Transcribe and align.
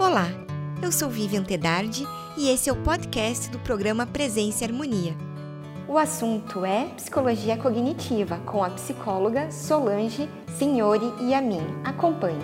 Olá, 0.00 0.28
eu 0.82 0.90
sou 0.90 1.10
Vivian 1.10 1.44
Tedardi 1.44 2.06
e 2.34 2.48
esse 2.48 2.70
é 2.70 2.72
o 2.72 2.82
podcast 2.82 3.50
do 3.50 3.58
programa 3.58 4.06
Presença 4.06 4.64
e 4.64 4.66
Harmonia. 4.66 5.14
O 5.86 5.98
assunto 5.98 6.64
é 6.64 6.86
psicologia 6.96 7.58
cognitiva 7.58 8.38
com 8.46 8.64
a 8.64 8.70
psicóloga 8.70 9.50
Solange 9.50 10.26
Signori 10.56 11.04
e 11.20 11.34
a 11.34 11.42
mim. 11.42 11.60
Acompanhe. 11.84 12.40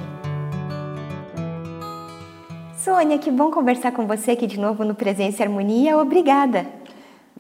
Sônia, 2.77 3.19
que 3.19 3.31
bom 3.31 3.51
conversar 3.51 3.93
com 3.93 4.07
você 4.07 4.33
aqui 4.33 4.47
de 4.47 4.61
novo 4.61 4.85
no 4.85 4.95
Presença 4.95 5.43
e 5.43 5.47
Harmonia. 5.47 5.97
Obrigada. 5.97 6.67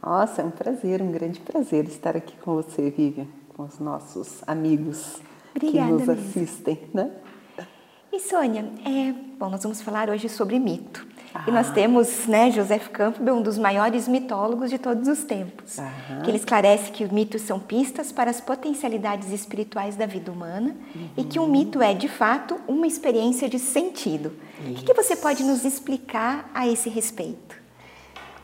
Nossa, 0.02 0.40
é 0.40 0.44
um 0.46 0.50
prazer, 0.50 1.02
um 1.02 1.12
grande 1.12 1.40
prazer 1.40 1.84
estar 1.84 2.16
aqui 2.16 2.34
com 2.38 2.54
você, 2.54 2.88
Vivian, 2.88 3.26
com 3.54 3.64
os 3.64 3.78
nossos 3.78 4.42
amigos 4.46 5.20
Obrigada 5.54 5.88
que 5.88 5.92
nos 5.92 6.06
mesmo. 6.06 6.12
assistem, 6.14 6.80
né? 6.94 7.10
E 8.16 8.20
Sônia, 8.20 8.64
é, 8.82 9.12
bom, 9.38 9.50
nós 9.50 9.62
vamos 9.62 9.82
falar 9.82 10.08
hoje 10.08 10.26
sobre 10.30 10.58
mito. 10.58 11.06
Ah. 11.34 11.44
E 11.46 11.50
nós 11.50 11.70
temos, 11.70 12.26
né, 12.26 12.50
Joseph 12.50 12.88
Campbell, 12.88 13.34
um 13.34 13.42
dos 13.42 13.58
maiores 13.58 14.08
mitólogos 14.08 14.70
de 14.70 14.78
todos 14.78 15.06
os 15.06 15.22
tempos, 15.22 15.78
ah. 15.78 16.22
que 16.24 16.30
ele 16.30 16.38
esclarece 16.38 16.90
que 16.90 17.04
os 17.04 17.10
mitos 17.10 17.42
são 17.42 17.60
pistas 17.60 18.10
para 18.10 18.30
as 18.30 18.40
potencialidades 18.40 19.30
espirituais 19.30 19.96
da 19.96 20.06
vida 20.06 20.32
humana 20.32 20.74
uhum. 20.94 21.08
e 21.14 21.24
que 21.24 21.38
um 21.38 21.46
mito 21.46 21.82
é, 21.82 21.92
de 21.92 22.08
fato, 22.08 22.58
uma 22.66 22.86
experiência 22.86 23.50
de 23.50 23.58
sentido. 23.58 24.32
Isso. 24.60 24.70
O 24.70 24.74
que, 24.76 24.84
que 24.86 24.94
você 24.94 25.14
pode 25.14 25.44
nos 25.44 25.66
explicar 25.66 26.50
a 26.54 26.66
esse 26.66 26.88
respeito? 26.88 27.54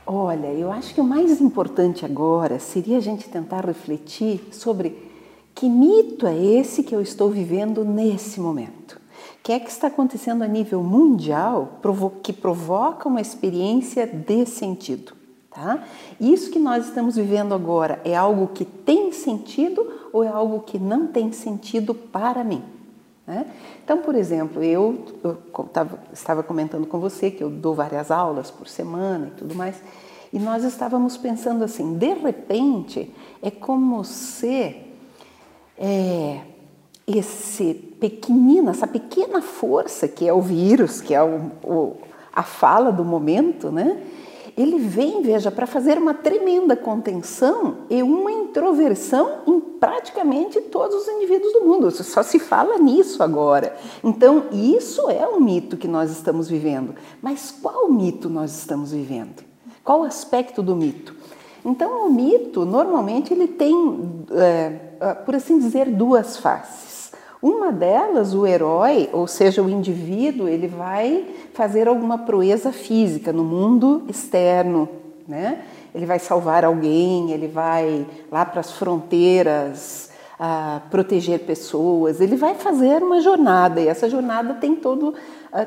Olha, 0.05 0.49
eu 0.49 0.71
acho 0.71 0.93
que 0.93 1.01
o 1.01 1.05
mais 1.05 1.41
importante 1.41 2.05
agora 2.05 2.59
seria 2.59 2.99
a 2.99 3.01
gente 3.01 3.27
tentar 3.31 3.65
refletir 3.65 4.49
sobre 4.53 5.11
que 5.55 5.67
mito 5.67 6.27
é 6.27 6.37
esse 6.37 6.83
que 6.83 6.95
eu 6.95 7.01
estou 7.01 7.31
vivendo 7.31 7.87
nesse 7.87 8.39
momento 8.39 9.01
que 9.43 9.53
é 9.53 9.59
que 9.59 9.71
está 9.71 9.89
acontecendo 9.89 10.43
a 10.43 10.49
nível 10.49 10.83
mundial 10.83 11.81
que 12.23 12.33
provoca 12.33 13.09
uma 13.09 13.21
experiência 13.21 14.07
de 14.07 14.47
sentido. 14.47 15.15
Tá? 15.51 15.85
Isso 16.19 16.51
que 16.51 16.59
nós 16.59 16.87
estamos 16.87 17.17
vivendo 17.17 17.53
agora 17.53 18.01
é 18.05 18.17
algo 18.17 18.49
que 18.49 18.65
tem 18.65 19.13
sentido 19.13 19.87
ou 20.13 20.25
é 20.25 20.29
algo 20.29 20.61
que 20.61 20.79
não 20.79 21.07
tem 21.07 21.31
sentido 21.33 21.95
para 21.95 22.43
mim? 22.43 22.63
Né? 23.27 23.47
Então, 23.85 23.99
por 23.99 24.15
exemplo, 24.15 24.63
eu, 24.63 25.05
eu 25.23 25.35
tava, 25.73 25.99
estava 26.13 26.43
comentando 26.43 26.87
com 26.87 26.99
você 26.99 27.31
que 27.31 27.43
eu 27.43 27.51
dou 27.51 27.75
várias 27.75 28.11
aulas 28.11 28.51
por 28.51 28.67
semana 28.67 29.27
e 29.27 29.39
tudo 29.39 29.55
mais, 29.55 29.83
e 30.33 30.39
nós 30.39 30.65
estávamos 30.65 31.17
pensando 31.17 31.63
assim: 31.63 31.99
de 31.99 32.15
repente, 32.15 33.15
é 33.43 33.51
como 33.51 34.03
se 34.05 34.77
é, 35.77 36.41
esse 37.07 37.75
pequenino, 37.99 38.71
essa 38.71 38.87
pequena 38.87 39.43
força 39.43 40.07
que 40.07 40.27
é 40.27 40.33
o 40.33 40.41
vírus, 40.41 41.01
que 41.01 41.15
é 41.15 41.23
o, 41.23 41.51
o, 41.65 41.97
a 42.33 42.43
fala 42.43 42.91
do 42.93 43.05
momento, 43.05 43.71
né? 43.71 44.03
Ele 44.57 44.79
vem, 44.79 45.23
veja, 45.23 45.51
para 45.51 45.67
fazer 45.67 45.97
uma 45.97 46.13
tremenda 46.13 46.77
contenção 46.77 47.79
e 47.89 48.03
uma 48.03 48.31
introversão 48.31 49.39
em 49.47 49.59
praticamente 49.59 50.61
todos 50.61 50.95
os 50.95 51.09
indivíduos 51.09 51.55
do 51.55 51.63
mundo. 51.63 51.91
Só 51.91 52.23
se 52.23 52.39
fala 52.39 52.77
nisso 52.77 53.23
agora. 53.23 53.75
Então, 54.05 54.45
isso 54.53 55.09
é 55.09 55.27
um 55.27 55.41
mito 55.41 55.79
que 55.79 55.89
nós 55.89 56.11
estamos 56.11 56.51
vivendo. 56.51 56.95
Mas 57.23 57.51
qual 57.63 57.91
mito 57.91 58.29
nós 58.29 58.55
estamos 58.55 58.93
vivendo? 58.93 59.43
Qual 59.83 60.03
aspecto 60.03 60.63
do 60.63 60.77
mito? 60.77 61.17
Então, 61.65 62.07
o 62.07 62.13
mito, 62.13 62.67
normalmente, 62.67 63.33
ele 63.33 63.49
tem, 63.49 64.25
é, 64.33 65.15
por 65.25 65.35
assim 65.35 65.59
dizer, 65.59 65.89
duas 65.89 66.37
faces. 66.37 66.92
Uma 67.43 67.73
delas, 67.73 68.35
o 68.35 68.47
herói, 68.47 69.11
ou 69.13 69.27
seja, 69.27 69.61
o 69.61 69.69
indivíduo, 69.69 70.49
ele 70.49 70.69
vai 70.69 71.27
fazer 71.53 71.89
alguma 71.89 72.19
proeza 72.19 72.71
física 72.71 73.33
no 73.33 73.43
mundo 73.43 74.05
externo, 74.09 74.89
né? 75.27 75.63
Ele 75.93 76.07
vai 76.07 76.21
salvar 76.21 76.65
alguém, 76.65 77.33
ele 77.33 77.49
vai 77.49 78.07
lá 78.31 78.45
para 78.45 78.61
as 78.61 78.71
fronteiras 78.71 80.09
a 80.39 80.83
proteger 80.89 81.41
pessoas, 81.41 82.21
ele 82.21 82.37
vai 82.37 82.55
fazer 82.55 83.03
uma 83.03 83.21
jornada 83.21 83.81
e 83.81 83.89
essa 83.89 84.09
jornada 84.09 84.55
tem 84.55 84.77
todo 84.77 85.15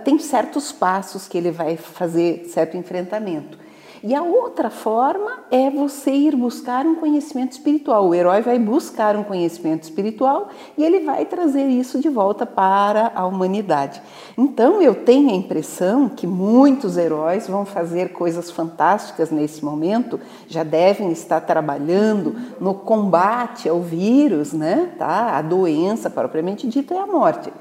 tem 0.03 0.17
certos 0.17 0.71
passos 0.71 1.27
que 1.27 1.37
ele 1.37 1.51
vai 1.51 1.77
fazer 1.77 2.45
certo 2.45 2.75
enfrentamento. 2.75 3.64
E 4.07 4.13
a 4.13 4.21
outra 4.21 4.69
forma 4.69 5.39
é 5.49 5.67
você 5.71 6.11
ir 6.11 6.35
buscar 6.35 6.85
um 6.85 6.93
conhecimento 6.93 7.53
espiritual. 7.53 8.07
O 8.07 8.13
herói 8.13 8.39
vai 8.39 8.59
buscar 8.59 9.15
um 9.15 9.23
conhecimento 9.23 9.81
espiritual 9.81 10.49
e 10.77 10.83
ele 10.83 10.99
vai 10.99 11.25
trazer 11.25 11.65
isso 11.65 11.99
de 11.99 12.07
volta 12.07 12.45
para 12.45 13.11
a 13.15 13.25
humanidade. 13.25 13.99
Então 14.37 14.79
eu 14.79 14.93
tenho 14.93 15.31
a 15.31 15.33
impressão 15.33 16.07
que 16.07 16.27
muitos 16.27 16.97
heróis 16.97 17.47
vão 17.47 17.65
fazer 17.65 18.13
coisas 18.13 18.51
fantásticas 18.51 19.31
nesse 19.31 19.65
momento, 19.65 20.19
já 20.47 20.63
devem 20.63 21.11
estar 21.11 21.41
trabalhando 21.41 22.35
no 22.61 22.75
combate 22.75 23.67
ao 23.67 23.81
vírus, 23.81 24.53
né? 24.53 24.91
Tá? 24.99 25.35
A 25.35 25.41
doença 25.41 26.11
propriamente 26.11 26.67
dita 26.67 26.93
é 26.93 26.99
a 26.99 27.07
morte. 27.07 27.51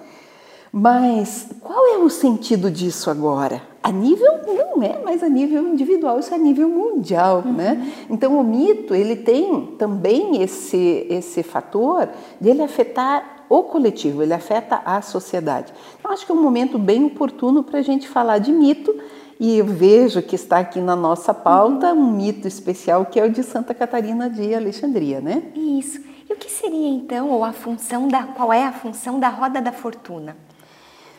Mas 0.70 1.48
qual 1.62 1.86
é 1.94 1.96
o 1.96 2.10
sentido 2.10 2.70
disso 2.70 3.08
agora? 3.08 3.73
A 3.84 3.92
nível 3.92 4.40
não 4.46 4.82
é 4.82 4.98
mais 5.04 5.22
a 5.22 5.28
nível 5.28 5.68
individual, 5.68 6.18
isso 6.18 6.32
é 6.32 6.36
a 6.36 6.40
nível 6.40 6.70
mundial, 6.70 7.42
uhum. 7.44 7.52
né? 7.52 7.92
Então 8.08 8.38
o 8.38 8.42
mito 8.42 8.94
ele 8.94 9.14
tem 9.14 9.74
também 9.78 10.40
esse 10.40 11.06
esse 11.10 11.42
fator 11.42 12.08
de 12.40 12.48
ele 12.48 12.62
afetar 12.62 13.44
o 13.46 13.62
coletivo, 13.64 14.22
ele 14.22 14.32
afeta 14.32 14.80
a 14.86 15.02
sociedade. 15.02 15.70
Então 16.00 16.10
acho 16.10 16.24
que 16.24 16.32
é 16.32 16.34
um 16.34 16.42
momento 16.42 16.78
bem 16.78 17.04
oportuno 17.04 17.62
para 17.62 17.80
a 17.80 17.82
gente 17.82 18.08
falar 18.08 18.38
de 18.38 18.52
mito 18.52 18.98
e 19.38 19.58
eu 19.58 19.66
vejo 19.66 20.22
que 20.22 20.34
está 20.34 20.60
aqui 20.60 20.80
na 20.80 20.96
nossa 20.96 21.34
pauta 21.34 21.92
uhum. 21.92 22.00
um 22.00 22.10
mito 22.10 22.48
especial 22.48 23.04
que 23.04 23.20
é 23.20 23.24
o 23.26 23.30
de 23.30 23.42
Santa 23.42 23.74
Catarina 23.74 24.30
de 24.30 24.54
Alexandria, 24.54 25.20
né? 25.20 25.42
Isso. 25.54 26.00
E 26.26 26.32
o 26.32 26.36
que 26.36 26.50
seria 26.50 26.88
então, 26.88 27.28
ou 27.28 27.44
a 27.44 27.52
função 27.52 28.08
da, 28.08 28.22
qual 28.22 28.50
é 28.50 28.64
a 28.64 28.72
função 28.72 29.20
da 29.20 29.28
roda 29.28 29.60
da 29.60 29.72
fortuna? 29.72 30.34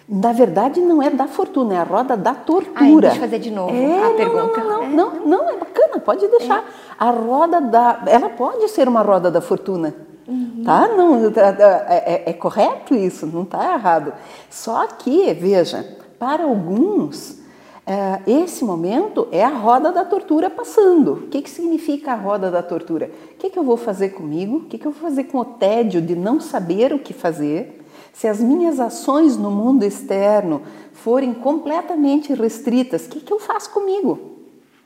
Na 0.07 0.31
verdade, 0.31 0.79
não 0.81 1.01
é 1.01 1.09
da 1.09 1.27
fortuna, 1.27 1.73
é 1.73 1.77
a 1.77 1.83
roda 1.83 2.15
da 2.15 2.35
tortura. 2.35 2.75
Ai, 2.75 2.95
deixa 3.01 3.15
eu 3.15 3.21
fazer 3.21 3.39
de 3.39 3.49
novo 3.49 3.73
é, 3.73 4.07
a 4.07 4.11
pergunta. 4.11 4.63
Não, 4.63 4.69
não, 4.69 4.83
é. 4.83 4.87
não, 4.89 5.25
não, 5.25 5.49
é 5.49 5.57
bacana, 5.57 5.99
pode 5.99 6.27
deixar. 6.27 6.59
É. 6.59 6.63
A 6.99 7.09
roda 7.09 7.59
da. 7.59 8.03
Ela 8.05 8.29
pode 8.29 8.67
ser 8.69 8.87
uma 8.87 9.01
roda 9.01 9.31
da 9.31 9.41
fortuna. 9.41 9.95
Uhum. 10.27 10.63
Tá? 10.63 10.87
Não, 10.89 11.25
é, 11.25 11.33
é, 11.33 12.23
é 12.27 12.33
correto 12.33 12.93
isso, 12.93 13.25
não 13.25 13.43
está 13.43 13.73
errado. 13.73 14.13
Só 14.49 14.85
que, 14.87 15.33
veja, 15.33 15.83
para 16.19 16.43
alguns, 16.43 17.39
é, 17.85 18.21
esse 18.25 18.63
momento 18.63 19.27
é 19.31 19.43
a 19.43 19.49
roda 19.49 19.91
da 19.91 20.03
tortura 20.03 20.49
passando. 20.49 21.13
O 21.13 21.27
que, 21.27 21.41
que 21.41 21.49
significa 21.49 22.13
a 22.13 22.15
roda 22.15 22.49
da 22.49 22.63
tortura? 22.63 23.11
O 23.33 23.37
que, 23.37 23.49
que 23.49 23.59
eu 23.59 23.63
vou 23.63 23.77
fazer 23.77 24.09
comigo? 24.09 24.57
O 24.57 24.65
que, 24.65 24.77
que 24.77 24.85
eu 24.85 24.91
vou 24.91 25.01
fazer 25.01 25.25
com 25.25 25.39
o 25.39 25.45
tédio 25.45 26.01
de 26.01 26.15
não 26.15 26.39
saber 26.39 26.93
o 26.93 26.99
que 26.99 27.13
fazer? 27.13 27.84
Se 28.15 28.29
as 28.29 28.39
minhas 28.39 28.79
ações 28.79 29.35
no 29.35 29.51
mundo 29.51 29.83
externo 29.83 30.61
forem 30.93 31.33
completamente 31.33 32.33
restritas, 32.33 33.05
o 33.05 33.09
que, 33.09 33.19
que 33.19 33.33
eu 33.33 33.41
faço 33.41 33.71
comigo? 33.71 34.37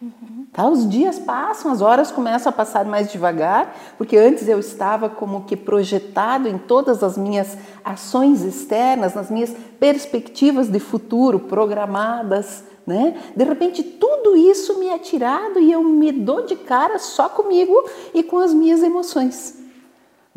Uhum. 0.02 0.48
Tá, 0.52 0.68
os 0.68 0.90
dias 0.90 1.20
passam, 1.20 1.72
as 1.72 1.80
horas 1.80 2.10
começam 2.10 2.50
a 2.50 2.54
passar 2.54 2.86
mais 2.86 3.12
devagar, 3.12 3.76
porque 4.00 4.18
antes 4.18 4.48
eu 4.48 4.60
estava 4.60 5.10
como 5.10 5.44
que 5.44 5.56
projetado 5.56 6.48
em 6.48 6.58
todas 6.58 7.04
as 7.04 7.20
minhas 7.20 7.56
ações 7.86 8.42
externas, 8.42 9.14
nas 9.14 9.30
minhas 9.30 9.54
perspectivas 9.80 10.68
de 10.68 10.80
futuro 10.80 11.40
programadas, 11.40 12.64
né? 12.88 13.16
De 13.36 13.44
repente 13.44 13.84
tudo 13.84 14.36
isso 14.36 14.80
me 14.80 14.88
é 14.88 14.98
tirado 14.98 15.60
e 15.60 15.72
eu 15.72 15.84
me 15.84 16.12
dou 16.12 16.48
de 16.48 16.56
cara 16.56 16.98
só 16.98 17.30
comigo 17.30 17.76
e 18.12 18.24
com 18.24 18.40
as 18.40 18.56
minhas 18.56 18.82
emoções. 18.82 19.59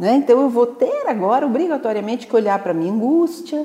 Né? 0.03 0.17
Então 0.17 0.41
eu 0.41 0.49
vou 0.49 0.67
ter 0.67 1.07
agora 1.07 1.47
obrigatoriamente 1.47 2.27
que 2.27 2.35
olhar 2.35 2.59
para 2.59 2.73
a 2.73 2.75
minha 2.75 2.93
angústia, 2.93 3.65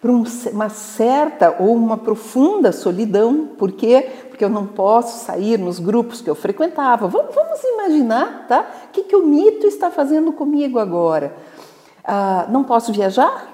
para 0.00 0.10
uma 0.10 0.68
certa 0.68 1.54
ou 1.60 1.76
uma 1.76 1.96
profunda 1.96 2.72
solidão, 2.72 3.50
por 3.56 3.70
quê? 3.70 4.10
Porque 4.28 4.44
eu 4.44 4.48
não 4.48 4.66
posso 4.66 5.24
sair 5.24 5.60
nos 5.60 5.78
grupos 5.78 6.20
que 6.20 6.28
eu 6.28 6.34
frequentava. 6.34 7.06
Vamos, 7.06 7.32
vamos 7.32 7.62
imaginar, 7.62 8.46
tá? 8.48 8.68
O 8.86 8.88
que, 8.88 9.04
que 9.04 9.14
o 9.14 9.24
mito 9.24 9.64
está 9.64 9.92
fazendo 9.92 10.32
comigo 10.32 10.76
agora? 10.76 11.36
Ah, 12.02 12.46
não 12.48 12.64
posso 12.64 12.92
viajar? 12.92 13.48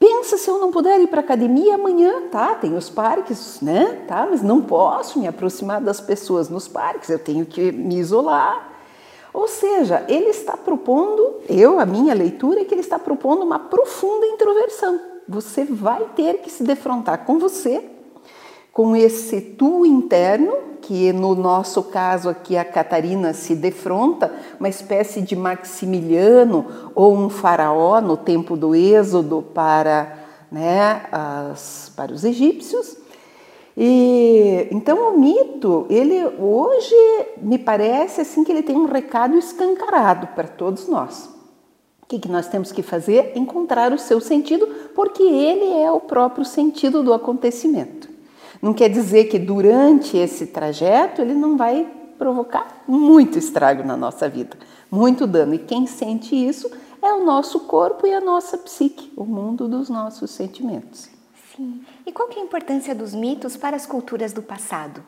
Pensa 0.00 0.36
se 0.36 0.50
eu 0.50 0.58
não 0.58 0.72
puder 0.72 1.00
ir 1.00 1.06
para 1.06 1.20
academia 1.20 1.76
amanhã, 1.76 2.22
tá? 2.28 2.56
Tem 2.56 2.74
os 2.74 2.90
parques, 2.90 3.60
né? 3.60 4.02
Tá? 4.08 4.26
Mas 4.28 4.42
não 4.42 4.60
posso 4.60 5.20
me 5.20 5.28
aproximar 5.28 5.80
das 5.80 6.00
pessoas 6.00 6.48
nos 6.48 6.66
parques, 6.66 7.08
eu 7.08 7.20
tenho 7.20 7.46
que 7.46 7.70
me 7.70 7.98
isolar. 7.98 8.75
Ou 9.36 9.46
seja, 9.46 10.02
ele 10.08 10.30
está 10.30 10.56
propondo, 10.56 11.42
eu, 11.46 11.78
a 11.78 11.84
minha 11.84 12.14
leitura 12.14 12.62
é 12.62 12.64
que 12.64 12.72
ele 12.72 12.80
está 12.80 12.98
propondo 12.98 13.42
uma 13.42 13.58
profunda 13.58 14.24
introversão. 14.24 14.98
Você 15.28 15.62
vai 15.62 16.06
ter 16.16 16.38
que 16.38 16.50
se 16.50 16.62
defrontar 16.62 17.26
com 17.26 17.38
você, 17.38 17.84
com 18.72 18.96
esse 18.96 19.42
tu 19.42 19.84
interno, 19.84 20.56
que 20.80 21.12
no 21.12 21.34
nosso 21.34 21.82
caso 21.82 22.30
aqui 22.30 22.56
a 22.56 22.64
Catarina 22.64 23.34
se 23.34 23.54
defronta, 23.54 24.32
uma 24.58 24.70
espécie 24.70 25.20
de 25.20 25.36
Maximiliano 25.36 26.90
ou 26.94 27.14
um 27.14 27.28
faraó 27.28 28.00
no 28.00 28.16
tempo 28.16 28.56
do 28.56 28.74
Êxodo 28.74 29.42
para 29.52 30.16
né, 30.50 31.02
as, 31.12 31.92
para 31.94 32.10
os 32.10 32.24
egípcios. 32.24 32.96
E 33.76 34.68
então 34.70 35.12
o 35.12 35.18
mito, 35.18 35.86
ele 35.90 36.24
hoje 36.38 36.94
me 37.38 37.58
parece 37.58 38.22
assim 38.22 38.42
que 38.42 38.50
ele 38.50 38.62
tem 38.62 38.76
um 38.76 38.86
recado 38.86 39.36
escancarado 39.36 40.28
para 40.28 40.48
todos 40.48 40.88
nós. 40.88 41.28
O 42.02 42.06
que, 42.06 42.20
que 42.20 42.28
nós 42.28 42.46
temos 42.46 42.72
que 42.72 42.82
fazer? 42.82 43.32
Encontrar 43.34 43.92
o 43.92 43.98
seu 43.98 44.20
sentido, 44.20 44.66
porque 44.94 45.22
ele 45.22 45.74
é 45.82 45.90
o 45.90 46.00
próprio 46.00 46.44
sentido 46.44 47.02
do 47.02 47.12
acontecimento. 47.12 48.08
Não 48.62 48.72
quer 48.72 48.88
dizer 48.88 49.24
que 49.24 49.38
durante 49.38 50.16
esse 50.16 50.46
trajeto 50.46 51.20
ele 51.20 51.34
não 51.34 51.56
vai 51.56 51.86
provocar 52.16 52.84
muito 52.86 53.38
estrago 53.38 53.82
na 53.82 53.96
nossa 53.96 54.28
vida, 54.28 54.56
muito 54.90 55.26
dano. 55.26 55.54
E 55.54 55.58
quem 55.58 55.86
sente 55.86 56.34
isso 56.34 56.70
é 57.02 57.12
o 57.12 57.24
nosso 57.24 57.60
corpo 57.60 58.06
e 58.06 58.14
a 58.14 58.20
nossa 58.20 58.56
psique, 58.56 59.12
o 59.16 59.24
mundo 59.24 59.68
dos 59.68 59.90
nossos 59.90 60.30
sentimentos. 60.30 61.15
Sim. 61.56 61.80
E 62.04 62.12
qual 62.12 62.28
que 62.28 62.38
é 62.38 62.42
a 62.42 62.44
importância 62.44 62.94
dos 62.94 63.14
mitos 63.14 63.56
para 63.56 63.74
as 63.74 63.86
culturas 63.86 64.30
do 64.30 64.42
passado? 64.42 65.02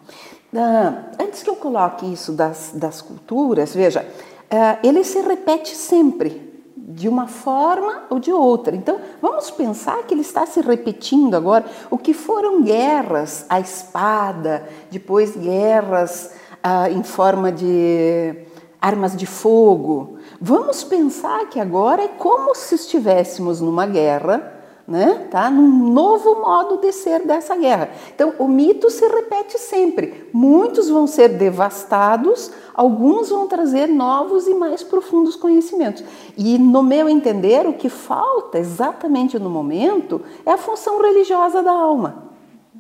Ah, 0.57 1.11
antes 1.21 1.43
que 1.43 1.51
eu 1.51 1.57
coloque 1.57 2.11
isso 2.11 2.33
das, 2.33 2.73
das 2.75 3.03
culturas, 3.03 3.75
veja, 3.75 4.07
ah, 4.51 4.79
ele 4.83 5.05
se 5.05 5.21
repete 5.21 5.77
sempre, 5.77 6.49
de 6.75 7.07
uma 7.07 7.27
forma 7.27 8.05
ou 8.09 8.19
de 8.19 8.33
outra. 8.33 8.75
Então, 8.75 8.99
vamos 9.21 9.51
pensar 9.51 10.05
que 10.05 10.15
ele 10.15 10.23
está 10.23 10.47
se 10.47 10.63
repetindo 10.63 11.35
agora. 11.35 11.67
O 11.91 11.99
que 11.99 12.15
foram 12.15 12.63
guerras 12.63 13.45
à 13.51 13.61
espada, 13.61 14.67
depois 14.91 15.37
guerras 15.37 16.33
ah, 16.63 16.89
em 16.89 17.03
forma 17.03 17.53
de 17.53 18.47
armas 18.81 19.15
de 19.15 19.27
fogo. 19.27 20.17
Vamos 20.41 20.83
pensar 20.83 21.47
que 21.51 21.61
agora 21.61 22.05
é 22.05 22.09
como 22.09 22.55
se 22.55 22.75
estivéssemos 22.75 23.61
numa 23.61 23.85
guerra 23.85 24.58
né? 24.89 25.27
Tá? 25.31 25.51
Num 25.51 25.93
novo 25.93 26.41
modo 26.41 26.79
de 26.79 26.91
ser 26.93 27.27
dessa 27.27 27.55
guerra. 27.55 27.91
Então, 28.15 28.33
o 28.39 28.49
mito 28.49 28.89
se 28.89 29.07
repete 29.07 29.59
sempre. 29.59 30.27
Muitos 30.33 30.89
vão 30.89 31.07
ser 31.07 31.29
devastados, 31.29 32.51
alguns 32.75 33.29
vão 33.29 33.47
trazer 33.47 33.87
novos 33.87 34.49
e 34.49 34.55
mais 34.55 34.83
profundos 34.83 35.37
conhecimentos. 35.37 36.03
E, 36.39 36.57
no 36.57 36.83
meu 36.83 37.07
entender, 37.07 37.67
o 37.67 37.75
que 37.75 37.91
falta 37.91 38.59
exatamente 38.59 39.39
no 39.39 39.51
momento 39.51 40.23
é 40.47 40.53
a 40.53 40.59
função 40.59 41.03
religiosa 41.03 41.63
da 41.63 41.73
alma. 41.73 42.31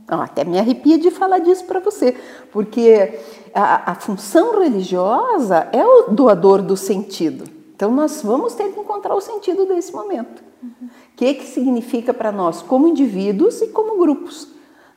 até 0.08 0.44
me 0.44 0.58
arrepia 0.58 0.96
de 0.96 1.10
falar 1.10 1.40
disso 1.40 1.66
para 1.66 1.78
você, 1.78 2.16
porque 2.50 3.20
a, 3.52 3.92
a 3.92 3.94
função 3.94 4.58
religiosa 4.58 5.68
é 5.72 5.84
o 5.84 6.04
doador 6.04 6.62
do 6.62 6.74
sentido. 6.74 7.44
Então, 7.76 7.92
nós 7.92 8.22
vamos 8.22 8.54
ter 8.54 8.72
que 8.72 8.80
encontrar 8.80 9.14
o 9.14 9.20
sentido 9.20 9.66
desse 9.66 9.92
momento. 9.92 10.42
Uhum 10.62 10.88
que, 11.18 11.34
que 11.34 11.46
significa 11.46 12.14
para 12.14 12.30
nós 12.30 12.62
como 12.62 12.86
indivíduos 12.86 13.60
e 13.60 13.66
como 13.66 13.98
grupos, 13.98 14.46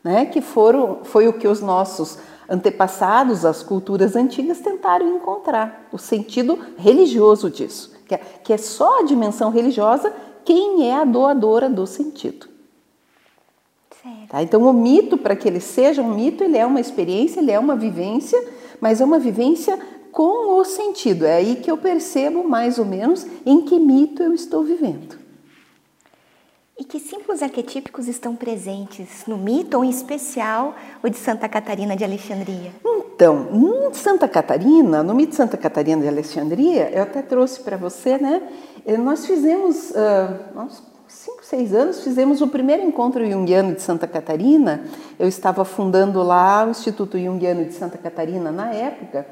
né? 0.04 0.28
que 0.28 0.40
foram, 0.40 1.00
foi 1.02 1.28
o 1.28 1.34
que 1.34 1.48
os 1.48 1.62
nossos 1.62 2.20
antepassados, 2.48 3.44
as 3.44 3.64
culturas 3.64 4.16
antigas, 4.16 4.60
tentaram 4.60 5.16
encontrar, 5.16 5.88
o 5.92 5.98
sentido 5.98 6.60
religioso 6.78 7.50
disso, 7.50 7.92
que 8.08 8.14
é, 8.14 8.20
que 8.44 8.54
é 8.54 8.58
só 8.58 9.00
a 9.00 9.04
dimensão 9.04 9.50
religiosa 9.50 10.14
quem 10.46 10.88
é 10.88 10.94
a 10.94 11.04
doadora 11.04 11.68
do 11.68 11.88
sentido. 11.88 12.48
Tá? 14.30 14.44
Então, 14.44 14.62
o 14.62 14.74
mito, 14.74 15.18
para 15.18 15.36
que 15.36 15.48
ele 15.48 15.60
seja 15.60 16.04
um 16.04 16.14
mito, 16.14 16.44
ele 16.44 16.58
é 16.58 16.66
uma 16.66 16.80
experiência, 16.80 17.40
ele 17.40 17.52
é 17.52 17.58
uma 17.58 17.76
vivência, 17.76 18.40
mas 18.80 19.02
é 19.02 19.06
uma 19.06 19.18
vivência 19.18 19.80
com 20.12 20.60
o 20.60 20.64
sentido. 20.64 21.26
É 21.26 21.38
aí 21.38 21.56
que 21.56 21.72
eu 21.72 21.78
percebo 21.78 22.48
mais 22.48 22.78
ou 22.78 22.86
menos 22.86 23.26
em 23.44 23.62
que 23.62 23.80
mito 23.80 24.22
eu 24.22 24.36
estou 24.36 24.64
vivendo. 24.64 25.21
E 26.80 26.84
que 26.84 27.00
símbolos 27.00 27.44
arquetípicos 27.44 28.08
estão 28.08 28.36
presentes 28.36 29.26
no 29.28 29.38
mito, 29.38 29.78
ou 29.78 29.84
em 29.84 29.90
especial 29.90 30.76
o 31.04 31.10
de 31.10 31.18
Santa 31.18 31.48
Catarina 31.48 31.96
de 31.96 32.04
Alexandria? 32.04 32.72
Então, 32.84 33.48
Santa 33.94 34.28
Catarina, 34.28 35.04
no 35.04 35.14
mito 35.14 35.32
de 35.32 35.36
Santa 35.36 35.58
Catarina 35.58 36.02
de 36.02 36.08
Alexandria, 36.08 36.90
eu 36.92 37.04
até 37.04 37.22
trouxe 37.22 37.60
para 37.60 37.78
você, 37.78 38.18
né? 38.18 38.42
Eh, 38.86 38.98
nós 38.98 39.26
fizemos, 39.28 39.92
uh, 39.92 40.60
uns 40.60 40.82
5, 41.08 41.46
6 41.46 41.74
anos, 41.76 42.04
fizemos 42.04 42.42
o 42.42 42.48
primeiro 42.48 42.82
encontro 42.84 43.30
junguiano 43.30 43.76
de 43.76 43.82
Santa 43.82 44.08
Catarina. 44.08 44.84
Eu 45.20 45.28
estava 45.28 45.64
fundando 45.64 46.24
lá 46.24 46.66
o 46.66 46.72
Instituto 46.72 47.20
Junguiano 47.20 47.66
de 47.66 47.74
Santa 47.74 47.98
Catarina 47.98 48.52
na 48.52 48.74
época. 48.74 49.28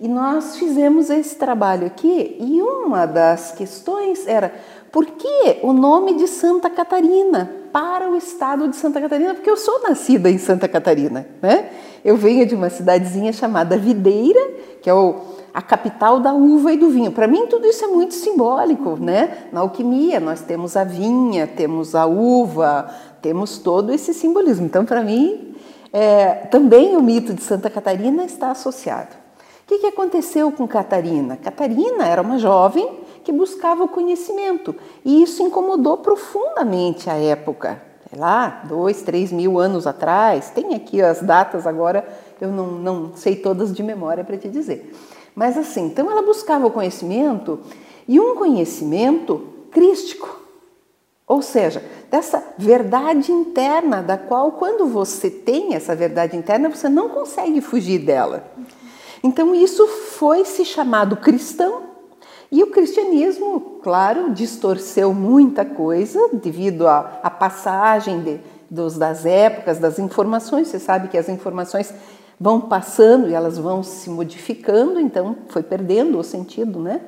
E 0.00 0.08
nós 0.08 0.56
fizemos 0.56 1.10
esse 1.10 1.36
trabalho 1.36 1.86
aqui, 1.86 2.36
e 2.40 2.60
uma 2.60 3.06
das 3.06 3.52
questões 3.52 4.26
era 4.26 4.52
por 4.92 5.06
que 5.06 5.58
o 5.62 5.72
nome 5.72 6.14
de 6.14 6.28
Santa 6.28 6.68
Catarina 6.68 7.50
para 7.72 8.10
o 8.10 8.14
estado 8.14 8.68
de 8.68 8.76
Santa 8.76 9.00
Catarina? 9.00 9.32
Porque 9.32 9.48
eu 9.48 9.56
sou 9.56 9.82
nascida 9.82 10.28
em 10.28 10.36
Santa 10.36 10.68
Catarina, 10.68 11.26
né? 11.40 11.70
Eu 12.04 12.14
venho 12.14 12.44
de 12.44 12.54
uma 12.54 12.68
cidadezinha 12.68 13.32
chamada 13.32 13.78
Videira, 13.78 14.50
que 14.82 14.90
é 14.90 14.94
o, 14.94 15.14
a 15.54 15.62
capital 15.62 16.20
da 16.20 16.34
uva 16.34 16.74
e 16.74 16.76
do 16.76 16.90
vinho. 16.90 17.10
Para 17.10 17.26
mim, 17.26 17.46
tudo 17.46 17.66
isso 17.66 17.82
é 17.82 17.88
muito 17.88 18.12
simbólico, 18.12 18.98
né? 19.00 19.46
Na 19.50 19.60
alquimia, 19.60 20.20
nós 20.20 20.42
temos 20.42 20.76
a 20.76 20.84
vinha, 20.84 21.46
temos 21.46 21.94
a 21.94 22.04
uva, 22.04 22.90
temos 23.22 23.56
todo 23.56 23.94
esse 23.94 24.12
simbolismo. 24.12 24.66
Então, 24.66 24.84
para 24.84 25.02
mim, 25.02 25.54
é, 25.90 26.34
também 26.50 26.98
o 26.98 27.02
mito 27.02 27.32
de 27.32 27.42
Santa 27.42 27.70
Catarina 27.70 28.24
está 28.24 28.50
associado. 28.50 29.16
O 29.64 29.68
que, 29.68 29.78
que 29.78 29.86
aconteceu 29.86 30.52
com 30.52 30.68
Catarina? 30.68 31.38
Catarina 31.38 32.06
era 32.06 32.20
uma 32.20 32.36
jovem 32.36 33.01
que 33.24 33.32
buscava 33.32 33.84
o 33.84 33.88
conhecimento. 33.88 34.74
E 35.04 35.22
isso 35.22 35.42
incomodou 35.42 35.98
profundamente 35.98 37.08
a 37.08 37.14
época. 37.14 37.82
Sei 38.08 38.18
lá, 38.18 38.62
dois, 38.68 39.02
três 39.02 39.32
mil 39.32 39.58
anos 39.58 39.86
atrás. 39.86 40.50
Tem 40.50 40.74
aqui 40.74 41.00
as 41.00 41.22
datas 41.22 41.66
agora, 41.66 42.06
eu 42.40 42.48
não, 42.48 42.66
não 42.72 43.12
sei 43.14 43.36
todas 43.36 43.74
de 43.74 43.82
memória 43.82 44.24
para 44.24 44.36
te 44.36 44.48
dizer. 44.48 44.94
Mas 45.34 45.56
assim, 45.56 45.86
então 45.86 46.10
ela 46.10 46.22
buscava 46.22 46.66
o 46.66 46.70
conhecimento 46.70 47.60
e 48.06 48.20
um 48.20 48.36
conhecimento 48.36 49.46
crístico. 49.70 50.40
Ou 51.26 51.40
seja, 51.40 51.82
dessa 52.10 52.44
verdade 52.58 53.32
interna, 53.32 54.02
da 54.02 54.18
qual, 54.18 54.52
quando 54.52 54.86
você 54.86 55.30
tem 55.30 55.74
essa 55.74 55.96
verdade 55.96 56.36
interna, 56.36 56.68
você 56.68 56.88
não 56.88 57.08
consegue 57.08 57.60
fugir 57.62 58.00
dela. 58.00 58.44
Então, 59.24 59.54
isso 59.54 59.86
foi 59.86 60.44
se 60.44 60.64
chamado 60.64 61.16
cristão 61.16 61.91
e 62.52 62.62
o 62.62 62.66
cristianismo, 62.66 63.78
claro, 63.82 64.30
distorceu 64.34 65.14
muita 65.14 65.64
coisa 65.64 66.28
devido 66.34 66.86
à, 66.86 67.02
passagem 67.30 68.20
de, 68.20 68.40
dos, 68.70 68.98
das 68.98 69.24
épocas, 69.24 69.78
das 69.78 69.98
informações. 69.98 70.68
Você 70.68 70.78
sabe 70.78 71.08
que 71.08 71.16
as 71.16 71.30
informações 71.30 71.94
vão 72.38 72.60
passando 72.60 73.30
e 73.30 73.32
elas 73.32 73.56
vão 73.56 73.82
se 73.82 74.10
modificando, 74.10 75.00
então 75.00 75.34
foi 75.48 75.62
perdendo 75.62 76.18
o 76.18 76.22
sentido, 76.22 76.78
né? 76.78 77.00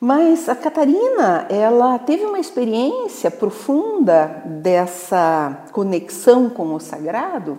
Mas 0.00 0.48
a 0.48 0.56
Catarina, 0.56 1.44
ela 1.50 1.98
teve 1.98 2.24
uma 2.24 2.38
experiência 2.38 3.30
profunda 3.30 4.42
dessa 4.46 5.64
conexão 5.72 6.48
com 6.48 6.74
o 6.74 6.80
sagrado 6.80 7.58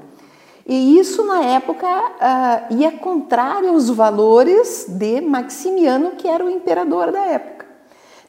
e 0.71 0.99
isso, 0.99 1.23
na 1.23 1.41
época, 1.41 1.87
uh, 1.87 2.75
ia 2.77 2.91
contrário 2.91 3.71
aos 3.71 3.89
valores 3.89 4.85
de 4.87 5.19
Maximiano, 5.19 6.11
que 6.11 6.27
era 6.27 6.45
o 6.45 6.49
imperador 6.49 7.11
da 7.11 7.21
época. 7.21 7.65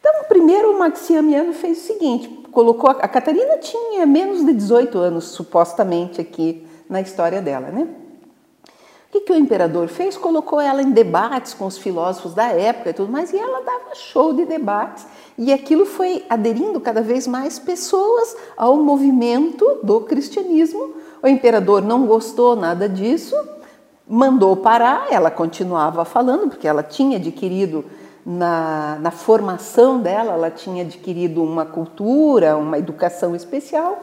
Então, 0.00 0.24
primeiro, 0.26 0.78
Maximiano 0.78 1.52
fez 1.52 1.76
o 1.76 1.86
seguinte: 1.86 2.28
colocou. 2.50 2.88
A 2.88 3.06
Catarina 3.06 3.58
tinha 3.58 4.06
menos 4.06 4.42
de 4.42 4.54
18 4.54 4.96
anos, 4.96 5.24
supostamente, 5.24 6.18
aqui 6.18 6.66
na 6.88 7.02
história 7.02 7.42
dela, 7.42 7.68
né? 7.68 7.86
O 8.64 9.12
que, 9.12 9.20
que 9.20 9.32
o 9.32 9.36
imperador 9.36 9.88
fez? 9.88 10.16
Colocou 10.16 10.58
ela 10.58 10.80
em 10.80 10.92
debates 10.92 11.52
com 11.52 11.66
os 11.66 11.76
filósofos 11.76 12.32
da 12.32 12.46
época 12.46 12.88
e 12.88 12.94
tudo 12.94 13.12
mais, 13.12 13.34
e 13.34 13.36
ela 13.36 13.60
dava 13.60 13.94
show 13.94 14.32
de 14.32 14.46
debates, 14.46 15.04
e 15.36 15.52
aquilo 15.52 15.84
foi 15.84 16.24
aderindo 16.26 16.80
cada 16.80 17.02
vez 17.02 17.26
mais 17.26 17.58
pessoas 17.58 18.34
ao 18.56 18.78
movimento 18.78 19.80
do 19.82 20.00
cristianismo 20.02 20.94
o 21.22 21.28
imperador 21.28 21.82
não 21.82 22.06
gostou 22.06 22.56
nada 22.56 22.88
disso, 22.88 23.36
mandou 24.08 24.56
parar, 24.56 25.06
ela 25.10 25.30
continuava 25.30 26.04
falando, 26.04 26.50
porque 26.50 26.66
ela 26.66 26.82
tinha 26.82 27.16
adquirido 27.16 27.84
na, 28.24 28.98
na, 29.00 29.10
formação 29.10 30.00
dela, 30.00 30.32
ela 30.32 30.50
tinha 30.50 30.82
adquirido 30.82 31.42
uma 31.42 31.64
cultura, 31.64 32.56
uma 32.56 32.78
educação 32.78 33.34
especial. 33.36 33.98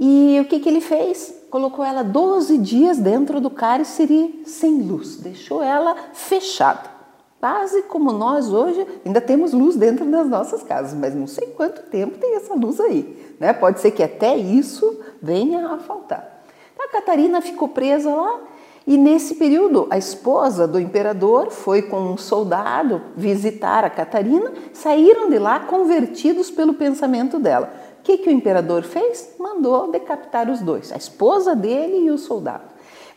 E 0.00 0.38
o 0.40 0.44
que, 0.46 0.58
que 0.60 0.68
ele 0.68 0.80
fez? 0.80 1.42
Colocou 1.50 1.84
ela 1.84 2.02
12 2.02 2.58
dias 2.58 2.98
dentro 2.98 3.40
do 3.40 3.50
cárcere 3.50 4.42
sem 4.46 4.82
luz, 4.82 5.16
deixou 5.16 5.62
ela 5.62 5.94
fechada. 6.12 7.01
Quase 7.42 7.82
como 7.82 8.12
nós 8.12 8.52
hoje 8.52 8.86
ainda 9.04 9.20
temos 9.20 9.52
luz 9.52 9.74
dentro 9.74 10.08
das 10.08 10.28
nossas 10.28 10.62
casas, 10.62 10.94
mas 10.94 11.12
não 11.12 11.26
sei 11.26 11.48
quanto 11.48 11.82
tempo 11.90 12.16
tem 12.16 12.36
essa 12.36 12.54
luz 12.54 12.78
aí. 12.78 13.34
Né? 13.40 13.52
Pode 13.52 13.80
ser 13.80 13.90
que 13.90 14.00
até 14.00 14.36
isso 14.36 15.00
venha 15.20 15.66
a 15.66 15.78
faltar. 15.78 16.44
Então, 16.72 16.86
a 16.86 16.88
Catarina 16.88 17.40
ficou 17.40 17.66
presa 17.66 18.14
lá 18.14 18.38
e 18.86 18.96
nesse 18.96 19.34
período 19.34 19.88
a 19.90 19.98
esposa 19.98 20.68
do 20.68 20.78
imperador 20.78 21.50
foi 21.50 21.82
com 21.82 22.12
um 22.12 22.16
soldado 22.16 23.02
visitar 23.16 23.84
a 23.84 23.90
Catarina, 23.90 24.52
saíram 24.72 25.28
de 25.28 25.40
lá 25.40 25.58
convertidos 25.58 26.48
pelo 26.48 26.74
pensamento 26.74 27.40
dela. 27.40 27.72
O 27.98 28.02
que, 28.04 28.18
que 28.18 28.28
o 28.28 28.32
imperador 28.32 28.84
fez? 28.84 29.34
Mandou 29.36 29.90
decapitar 29.90 30.48
os 30.48 30.60
dois, 30.60 30.92
a 30.92 30.96
esposa 30.96 31.56
dele 31.56 32.06
e 32.06 32.10
o 32.12 32.18
soldado. 32.18 32.71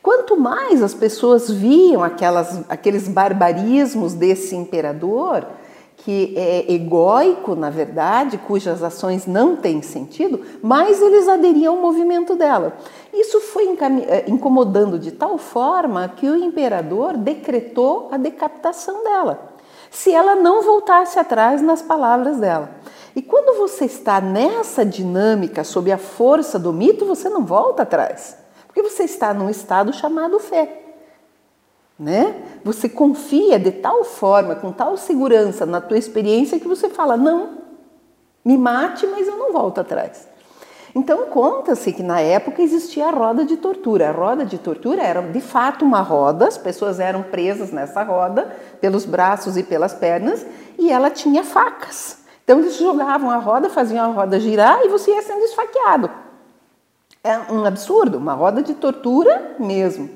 Quanto 0.05 0.37
mais 0.37 0.83
as 0.83 0.93
pessoas 0.93 1.49
viam 1.49 2.03
aquelas, 2.03 2.61
aqueles 2.69 3.07
barbarismos 3.07 4.13
desse 4.13 4.55
imperador, 4.55 5.47
que 5.97 6.31
é 6.37 6.71
egóico, 6.71 7.55
na 7.55 7.71
verdade, 7.71 8.37
cujas 8.37 8.83
ações 8.83 9.25
não 9.25 9.55
têm 9.55 9.81
sentido, 9.81 10.39
mais 10.61 11.01
eles 11.01 11.27
aderiam 11.27 11.73
ao 11.73 11.81
movimento 11.81 12.35
dela. 12.35 12.77
Isso 13.11 13.41
foi 13.41 13.67
eh, 14.07 14.25
incomodando 14.27 14.99
de 14.99 15.11
tal 15.11 15.39
forma 15.39 16.07
que 16.09 16.29
o 16.29 16.35
imperador 16.35 17.17
decretou 17.17 18.07
a 18.11 18.17
decapitação 18.17 19.03
dela, 19.03 19.55
se 19.89 20.11
ela 20.11 20.35
não 20.35 20.61
voltasse 20.61 21.17
atrás 21.17 21.63
nas 21.63 21.81
palavras 21.81 22.37
dela. 22.37 22.69
E 23.15 23.23
quando 23.23 23.57
você 23.57 23.85
está 23.85 24.21
nessa 24.21 24.85
dinâmica, 24.85 25.63
sob 25.63 25.91
a 25.91 25.97
força 25.97 26.59
do 26.59 26.71
mito, 26.71 27.07
você 27.07 27.27
não 27.27 27.43
volta 27.43 27.81
atrás, 27.81 28.44
porque 28.75 28.89
você 28.89 29.03
está 29.03 29.33
num 29.33 29.49
estado 29.49 29.93
chamado 29.93 30.37
fé. 30.37 30.81
Né? 31.97 32.35
Você 32.61 32.89
confia 32.89 33.57
de 33.57 33.71
tal 33.71 34.03
forma, 34.03 34.53
com 34.53 34.69
tal 34.69 34.97
segurança 34.97 35.65
na 35.65 35.79
tua 35.79 35.97
experiência 35.97 36.59
que 36.59 36.67
você 36.67 36.89
fala: 36.89 37.15
não, 37.15 37.59
me 38.43 38.57
mate, 38.57 39.07
mas 39.07 39.29
eu 39.29 39.37
não 39.37 39.53
volto 39.53 39.79
atrás. 39.79 40.27
Então 40.93 41.27
conta-se 41.27 41.93
que 41.93 42.03
na 42.03 42.19
época 42.19 42.61
existia 42.61 43.07
a 43.07 43.11
roda 43.11 43.45
de 43.45 43.55
tortura. 43.55 44.09
A 44.09 44.11
roda 44.11 44.45
de 44.45 44.57
tortura 44.57 45.01
era 45.01 45.21
de 45.21 45.39
fato 45.39 45.85
uma 45.85 46.01
roda, 46.01 46.45
as 46.45 46.57
pessoas 46.57 46.99
eram 46.99 47.23
presas 47.23 47.71
nessa 47.71 48.03
roda 48.03 48.53
pelos 48.81 49.05
braços 49.05 49.55
e 49.55 49.63
pelas 49.63 49.93
pernas 49.93 50.45
e 50.77 50.91
ela 50.91 51.09
tinha 51.09 51.45
facas. 51.45 52.17
Então 52.43 52.59
eles 52.59 52.75
jogavam 52.75 53.31
a 53.31 53.37
roda, 53.37 53.69
faziam 53.69 54.03
a 54.03 54.13
roda 54.13 54.37
girar 54.37 54.81
e 54.83 54.89
você 54.89 55.11
ia 55.11 55.21
sendo 55.21 55.45
esfaqueado. 55.45 56.24
É 57.25 57.51
um 57.51 57.65
absurdo, 57.65 58.19
uma 58.19 58.35
roda 58.35 58.61
de 58.61 58.75
tortura 58.75 59.55
mesmo. 59.59 60.07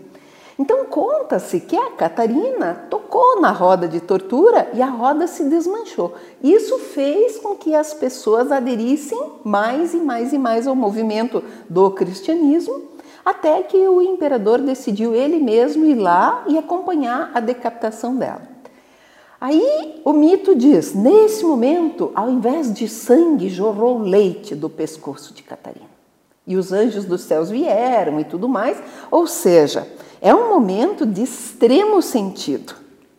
Então 0.60 0.86
conta-se 0.86 1.60
que 1.60 1.76
a 1.76 1.90
Catarina 1.90 2.86
tocou 2.88 3.42
na 3.42 3.50
roda 3.50 3.88
de 3.88 4.00
tortura 4.00 4.70
e 4.76 4.82
a 4.82 4.86
roda 4.86 5.26
se 5.26 5.46
desmanchou. 5.46 6.14
Isso 6.44 6.78
fez 6.78 7.40
com 7.40 7.56
que 7.56 7.74
as 7.74 7.96
pessoas 7.96 8.52
aderissem 8.52 9.20
mais 9.44 9.96
e 9.96 9.98
mais 9.98 10.34
e 10.34 10.38
mais 10.38 10.68
ao 10.68 10.76
movimento 10.76 11.44
do 11.68 11.90
cristianismo, 11.90 12.80
até 13.26 13.64
que 13.64 13.88
o 13.88 14.04
imperador 14.04 14.60
decidiu 14.60 15.16
ele 15.16 15.40
mesmo 15.40 15.86
ir 15.86 15.96
lá 15.96 16.44
e 16.46 16.60
acompanhar 16.60 17.32
a 17.34 17.40
decapitação 17.40 18.16
dela. 18.18 18.44
Aí 19.42 20.00
o 20.06 20.14
mito 20.14 20.54
diz: 20.54 20.94
nesse 20.94 21.44
momento, 21.44 22.12
ao 22.14 22.30
invés 22.30 22.72
de 22.72 22.88
sangue, 22.88 23.50
jorrou 23.50 23.98
leite 23.98 24.54
do 24.54 24.70
pescoço 24.70 25.34
de 25.34 25.42
Catarina. 25.42 25.89
E 26.50 26.58
os 26.58 26.74
anjos 26.74 27.06
dos 27.06 27.22
céus 27.22 27.52
vieram 27.52 28.20
e 28.20 28.24
tudo 28.24 28.50
mais. 28.50 28.82
Ou 29.12 29.28
seja, 29.28 29.88
é 30.20 30.34
um 30.34 30.50
momento 30.50 31.06
de 31.06 31.22
extremo 31.22 32.02
sentido. 32.02 32.74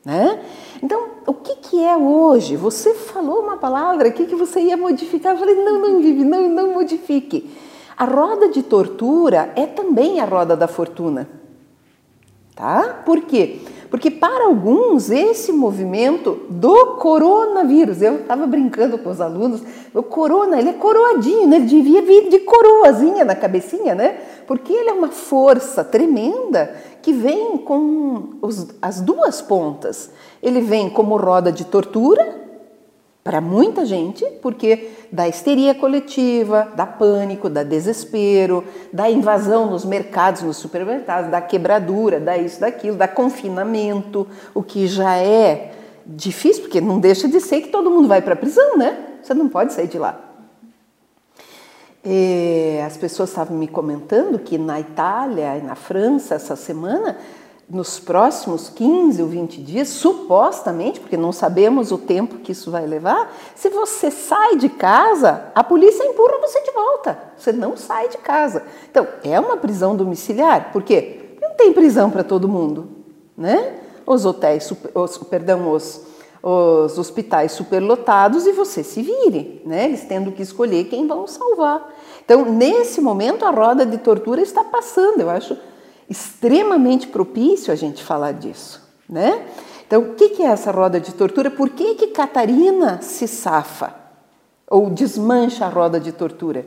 Né? 0.05 0.43
Então, 0.83 1.11
o 1.25 1.33
que, 1.33 1.55
que 1.55 1.85
é 1.85 1.97
hoje? 1.97 2.57
Você 2.57 2.93
falou 2.93 3.41
uma 3.41 3.57
palavra 3.57 4.09
aqui 4.09 4.25
que 4.25 4.35
você 4.35 4.61
ia 4.61 4.77
modificar. 4.77 5.35
Eu 5.35 5.39
falei, 5.39 5.55
não, 5.55 5.79
não, 5.79 6.01
Vivi, 6.01 6.25
não, 6.25 6.49
não 6.49 6.75
modifique. 6.75 7.49
A 7.97 8.05
roda 8.05 8.49
de 8.49 8.65
tortura 8.65 9.53
é 9.55 9.65
também 9.65 10.19
a 10.19 10.25
roda 10.25 10.57
da 10.57 10.67
fortuna. 10.67 11.29
Tá? 12.57 13.01
Por 13.07 13.21
quê? 13.21 13.61
Porque 13.91 14.09
para 14.09 14.45
alguns 14.45 15.11
esse 15.11 15.51
movimento 15.51 16.43
do 16.49 16.95
coronavírus, 16.95 18.01
eu 18.01 18.21
estava 18.21 18.47
brincando 18.47 18.97
com 18.97 19.11
os 19.11 19.21
alunos, 19.21 19.63
o 19.93 20.03
corona, 20.03 20.59
ele 20.59 20.69
é 20.69 20.75
coroadinho, 20.75 21.49
né? 21.49 21.57
ele 21.57 21.67
devia 21.67 22.01
vir 22.01 22.29
de 22.29 22.39
coroazinha 22.39 23.25
na 23.25 23.35
cabecinha, 23.35 23.97
né? 23.97 24.21
Porque 24.47 24.73
ele 24.73 24.91
é 24.91 24.93
uma 24.93 25.09
força 25.09 25.83
tremenda 25.83 26.73
que 27.03 27.13
vem 27.13 27.59
com 27.59 28.35
os, 28.41 28.69
as 28.81 29.01
duas 29.01 29.43
pontas. 29.43 30.11
Ele 30.41 30.61
vem 30.61 30.89
como 30.89 31.17
roda 31.17 31.51
de 31.51 31.65
tortura, 31.65 32.50
para 33.31 33.41
muita 33.41 33.87
gente, 33.87 34.27
porque 34.43 34.91
da 35.13 35.29
histeria 35.29 35.73
coletiva, 35.73 36.73
da 36.75 36.85
pânico, 36.85 37.49
da 37.49 37.63
desespero, 37.63 38.65
da 38.93 39.09
invasão 39.09 39.71
nos 39.71 39.85
mercados, 39.85 40.43
nos 40.43 40.57
supermercados, 40.57 41.31
da 41.31 41.41
quebradura, 41.41 42.19
da 42.19 42.37
isso, 42.37 42.59
daquilo, 42.59 42.97
da 42.97 43.07
confinamento, 43.07 44.27
o 44.53 44.65
que 44.65 44.89
já 44.89 45.17
é 45.17 45.71
difícil, 46.05 46.63
porque 46.63 46.81
não 46.81 46.99
deixa 46.99 47.29
de 47.29 47.41
ser 47.41 47.61
que 47.61 47.69
todo 47.69 47.89
mundo 47.89 48.09
vai 48.09 48.21
para 48.21 48.33
a 48.33 48.37
prisão, 48.37 48.77
né? 48.77 48.99
Você 49.23 49.33
não 49.33 49.49
pode 49.49 49.75
sair 49.75 49.87
de 49.87 49.97
lá. 49.97 50.19
E 52.05 52.81
as 52.85 52.97
pessoas 52.97 53.29
estavam 53.29 53.57
me 53.57 53.69
comentando 53.69 54.41
que 54.41 54.59
na 54.59 54.81
Itália 54.81 55.57
e 55.57 55.63
na 55.63 55.77
França 55.77 56.35
essa 56.35 56.57
semana 56.57 57.17
nos 57.71 58.01
próximos 58.01 58.69
15 58.69 59.23
ou 59.23 59.29
20 59.29 59.63
dias, 59.63 59.89
supostamente, 59.89 60.99
porque 60.99 61.17
não 61.17 61.31
sabemos 61.31 61.93
o 61.93 61.99
tempo 61.99 62.39
que 62.39 62.51
isso 62.51 62.69
vai 62.69 62.85
levar, 62.85 63.33
se 63.55 63.71
você 63.71 64.11
sai 64.11 64.57
de 64.57 64.69
casa, 64.69 65.45
a 65.55 65.63
polícia 65.63 66.03
empurra 66.03 66.41
você 66.41 66.61
de 66.63 66.73
volta. 66.73 67.17
Você 67.37 67.53
não 67.53 67.77
sai 67.77 68.09
de 68.09 68.19
casa. 68.19 68.65
Então, 68.91 69.07
é 69.23 69.39
uma 69.39 69.57
prisão 69.57 69.95
domiciliar. 69.95 70.73
Por 70.73 70.83
quê? 70.83 71.37
Não 71.41 71.55
tem 71.55 71.73
prisão 71.73 72.11
para 72.11 72.25
todo 72.25 72.49
mundo, 72.49 72.89
né? 73.37 73.79
Os 74.05 74.27
hotéis, 74.27 74.69
os, 74.93 75.19
perdão, 75.19 75.73
os, 75.73 76.05
os 76.43 76.99
hospitais 76.99 77.53
superlotados 77.53 78.47
e 78.47 78.53
você 78.53 78.83
se 78.83 79.01
vire, 79.01 79.63
né? 79.65 79.85
Eles 79.85 80.03
tendo 80.03 80.33
que 80.33 80.43
escolher 80.43 80.87
quem 80.87 81.07
vão 81.07 81.25
salvar. 81.29 81.89
Então, 82.25 82.45
nesse 82.45 83.01
momento, 83.01 83.45
a 83.45 83.51
roda 83.51 83.87
de 83.87 83.99
tortura 83.99 84.41
está 84.41 84.65
passando. 84.65 85.21
Eu 85.21 85.31
acho 85.31 85.57
extremamente 86.11 87.07
propício 87.07 87.73
a 87.73 87.77
gente 87.77 88.03
falar 88.03 88.33
disso, 88.33 88.83
né? 89.09 89.47
Então, 89.87 90.03
o 90.03 90.15
que 90.15 90.43
é 90.43 90.47
essa 90.47 90.73
roda 90.73 91.01
de 91.01 91.15
tortura? 91.15 91.51
Por 91.51 91.71
que, 91.71 91.95
que 91.95 92.09
Catarina 92.09 93.01
se 93.01 93.29
safa 93.29 93.95
ou 94.69 94.91
desmancha 94.91 95.67
a 95.67 95.69
roda 95.69 96.01
de 96.01 96.13
tortura? 96.13 96.67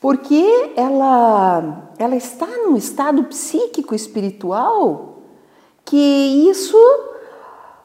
Porque 0.00 0.72
ela, 0.76 1.90
ela 1.98 2.16
está 2.16 2.46
num 2.46 2.76
estado 2.76 3.24
psíquico 3.24 3.94
espiritual 3.94 5.18
que 5.84 5.96
isso. 6.48 6.76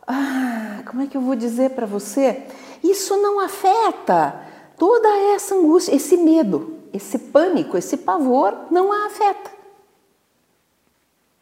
Ah, 0.06 0.82
como 0.90 1.04
é 1.04 1.08
que 1.08 1.16
eu 1.16 1.22
vou 1.22 1.36
dizer 1.36 1.72
para 1.72 1.86
você? 1.86 2.44
Isso 2.84 3.16
não 3.18 3.40
afeta 3.40 4.42
toda 4.78 5.08
essa 5.34 5.56
angústia, 5.56 5.96
esse 5.96 6.18
medo, 6.18 6.78
esse 6.92 7.18
pânico, 7.18 7.78
esse 7.78 7.98
pavor 7.98 8.56
não 8.70 8.92
a 8.92 9.06
afeta. 9.06 9.61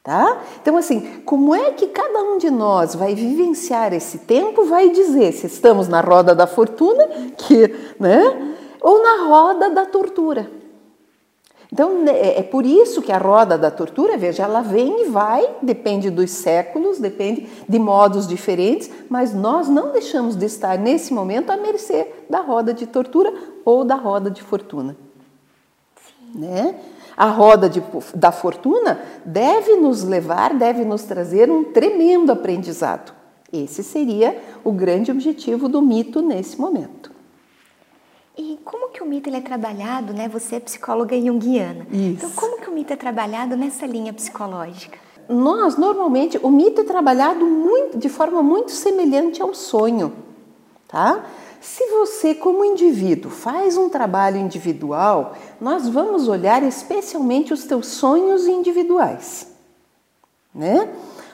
Tá? 0.04 0.42
Então, 0.62 0.78
assim, 0.78 1.22
como 1.26 1.54
é 1.54 1.72
que 1.72 1.88
cada 1.88 2.24
um 2.24 2.38
de 2.38 2.50
nós 2.50 2.96
vai 2.96 3.14
vivenciar 3.14 3.94
esse 3.94 4.20
tempo, 4.20 4.64
vai 4.66 4.90
dizer 4.90 5.34
se 5.34 5.46
estamos 5.48 5.88
na 5.88 6.00
roda 6.00 6.34
da 6.34 6.48
fortuna, 6.48 7.06
que, 7.38 7.68
né? 8.00 8.56
ou 8.82 9.02
na 9.04 9.28
roda 9.28 9.70
da 9.70 9.86
tortura. 9.86 10.50
Então, 11.72 12.02
né, 12.02 12.12
é, 12.12 12.40
é 12.40 12.44
por 12.44 12.66
isso 12.66 13.02
que 13.02 13.12
a 13.12 13.18
roda 13.18 13.58
da 13.58 13.70
tortura, 13.70 14.18
veja, 14.18 14.44
ela 14.44 14.62
vem 14.62 15.04
e 15.04 15.10
vai, 15.10 15.48
depende 15.62 16.10
dos 16.10 16.32
séculos, 16.32 16.98
depende 16.98 17.48
de 17.68 17.78
modos 17.78 18.28
diferentes, 18.28 18.90
mas 19.08 19.34
nós 19.34 19.70
não 19.70 19.92
deixamos 19.92 20.36
de 20.36 20.46
estar 20.46 20.80
nesse 20.80 21.14
momento 21.14 21.52
à 21.52 21.58
mercê 21.58 22.08
da 22.28 22.42
roda 22.42 22.74
de 22.74 22.88
tortura 22.88 23.32
ou 23.64 23.86
da 23.86 23.96
roda 23.96 24.32
de 24.32 24.42
fortuna. 24.42 24.98
Sim. 25.96 26.40
Né? 26.40 26.76
A 27.16 27.26
roda 27.26 27.70
de, 27.70 27.84
da 28.16 28.32
fortuna 28.32 29.00
deve 29.26 29.76
nos 29.76 30.04
levar, 30.04 30.54
deve 30.54 30.84
nos 30.86 31.04
trazer 31.04 31.52
um 31.52 31.66
tremendo 31.66 32.32
aprendizado. 32.32 33.14
Esse 33.52 33.84
seria 33.84 34.40
o 34.64 34.72
grande 34.72 35.12
objetivo 35.12 35.68
do 35.68 35.82
mito 35.82 36.22
nesse 36.22 36.60
momento. 36.60 37.12
E 38.38 38.58
como 38.64 38.90
que 38.90 39.04
o 39.04 39.06
mito 39.06 39.30
é 39.30 39.42
trabalhado, 39.42 40.14
né? 40.14 40.30
Você 40.30 40.56
é 40.56 40.60
psicóloga 40.60 41.20
junguiana. 41.20 41.86
Isso. 41.92 42.26
Então, 42.26 42.30
como 42.32 42.62
que 42.62 42.70
o 42.70 42.74
mito 42.74 42.94
é 42.94 42.96
trabalhado 42.96 43.58
nessa 43.58 43.86
linha 43.86 44.14
psicológica? 44.14 44.98
Nós, 45.28 45.78
normalmente, 45.78 46.40
o 46.42 46.50
mito 46.50 46.82
é 46.82 46.84
trabalhado 46.84 47.46
muito, 47.46 47.98
de 47.98 48.08
forma 48.08 48.42
muito 48.42 48.72
semelhante 48.72 49.42
ao 49.42 49.54
sonho, 49.54 50.14
tá? 50.88 51.26
Se 51.62 51.86
você, 51.88 52.34
como 52.34 52.64
indivíduo, 52.64 53.30
faz 53.30 53.76
um 53.76 53.90
trabalho 53.90 54.38
individual, 54.38 55.36
nós 55.60 55.90
vamos 55.90 56.28
olhar 56.28 56.64
especialmente 56.64 57.52
os 57.54 57.66
teus 57.66 57.88
sonhos 57.88 58.48
individuais. 58.48 59.48
Né? 60.56 60.90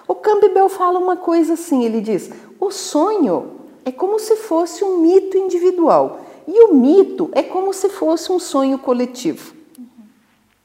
O 0.08 0.16
Campbell 0.16 0.70
fala 0.70 1.00
uma 1.00 1.16
coisa 1.16 1.54
assim: 1.54 1.84
ele 1.84 2.02
diz, 2.02 2.32
o 2.60 2.72
sonho 2.72 3.52
é 3.86 3.92
como 3.92 4.20
se 4.20 4.36
fosse 4.36 4.84
um 4.84 4.98
mito 4.98 5.38
individual 5.38 6.22
e 6.48 6.64
o 6.66 6.74
mito 6.74 7.30
é 7.34 7.44
como 7.44 7.72
se 7.72 7.90
fosse 7.90 8.32
um 8.32 8.40
sonho 8.40 8.80
coletivo. 8.80 9.54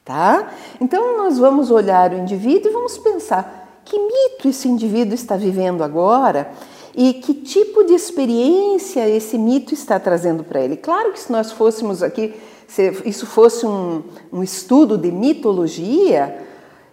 Tá? 0.03 0.51
Então 0.79 1.17
nós 1.17 1.37
vamos 1.37 1.69
olhar 1.69 2.11
o 2.11 2.17
indivíduo 2.17 2.71
e 2.71 2.73
vamos 2.73 2.97
pensar 2.97 3.81
que 3.85 3.97
mito 3.97 4.47
esse 4.47 4.67
indivíduo 4.67 5.13
está 5.13 5.35
vivendo 5.35 5.83
agora 5.83 6.51
e 6.95 7.13
que 7.13 7.33
tipo 7.33 7.83
de 7.83 7.93
experiência 7.93 9.07
esse 9.07 9.37
mito 9.37 9.73
está 9.73 9.99
trazendo 9.99 10.43
para 10.43 10.61
ele. 10.61 10.77
Claro 10.77 11.11
que 11.11 11.19
se 11.19 11.31
nós 11.31 11.51
fôssemos 11.51 12.03
aqui 12.03 12.33
se 12.71 12.89
isso 13.03 13.25
fosse 13.25 13.65
um, 13.65 14.01
um 14.31 14.41
estudo 14.41 14.97
de 14.97 15.11
mitologia, 15.11 16.37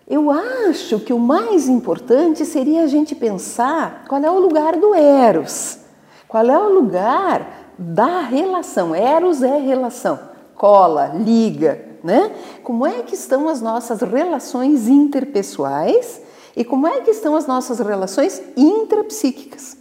eu 0.09 0.29
acho 0.29 0.99
que 0.99 1.13
o 1.13 1.19
mais 1.21 1.69
importante 1.69 2.45
seria 2.45 2.83
a 2.83 2.87
gente 2.89 3.15
pensar 3.15 4.05
qual 4.09 4.21
é 4.21 4.29
o 4.29 4.41
lugar 4.41 4.75
do 4.75 4.93
Eros, 4.93 5.79
qual 6.27 6.45
é 6.45 6.59
o 6.59 6.73
lugar 6.75 7.75
da 7.79 8.23
relação. 8.23 8.93
Eros 8.93 9.41
é 9.41 9.57
relação, 9.57 10.19
cola, 10.57 11.13
liga, 11.15 11.81
né? 12.03 12.33
Como 12.65 12.85
é 12.85 13.03
que 13.03 13.15
estão 13.15 13.49
as 13.49 13.63
nossas 13.63 14.01
relações 14.01 14.89
interpessoais 14.89 16.21
e 16.57 16.65
como 16.65 16.89
é 16.89 17.03
que 17.03 17.13
estão 17.13 17.37
as 17.37 17.47
nossas 17.47 17.79
relações 17.79 18.43
intrapsíquicas 18.57 19.78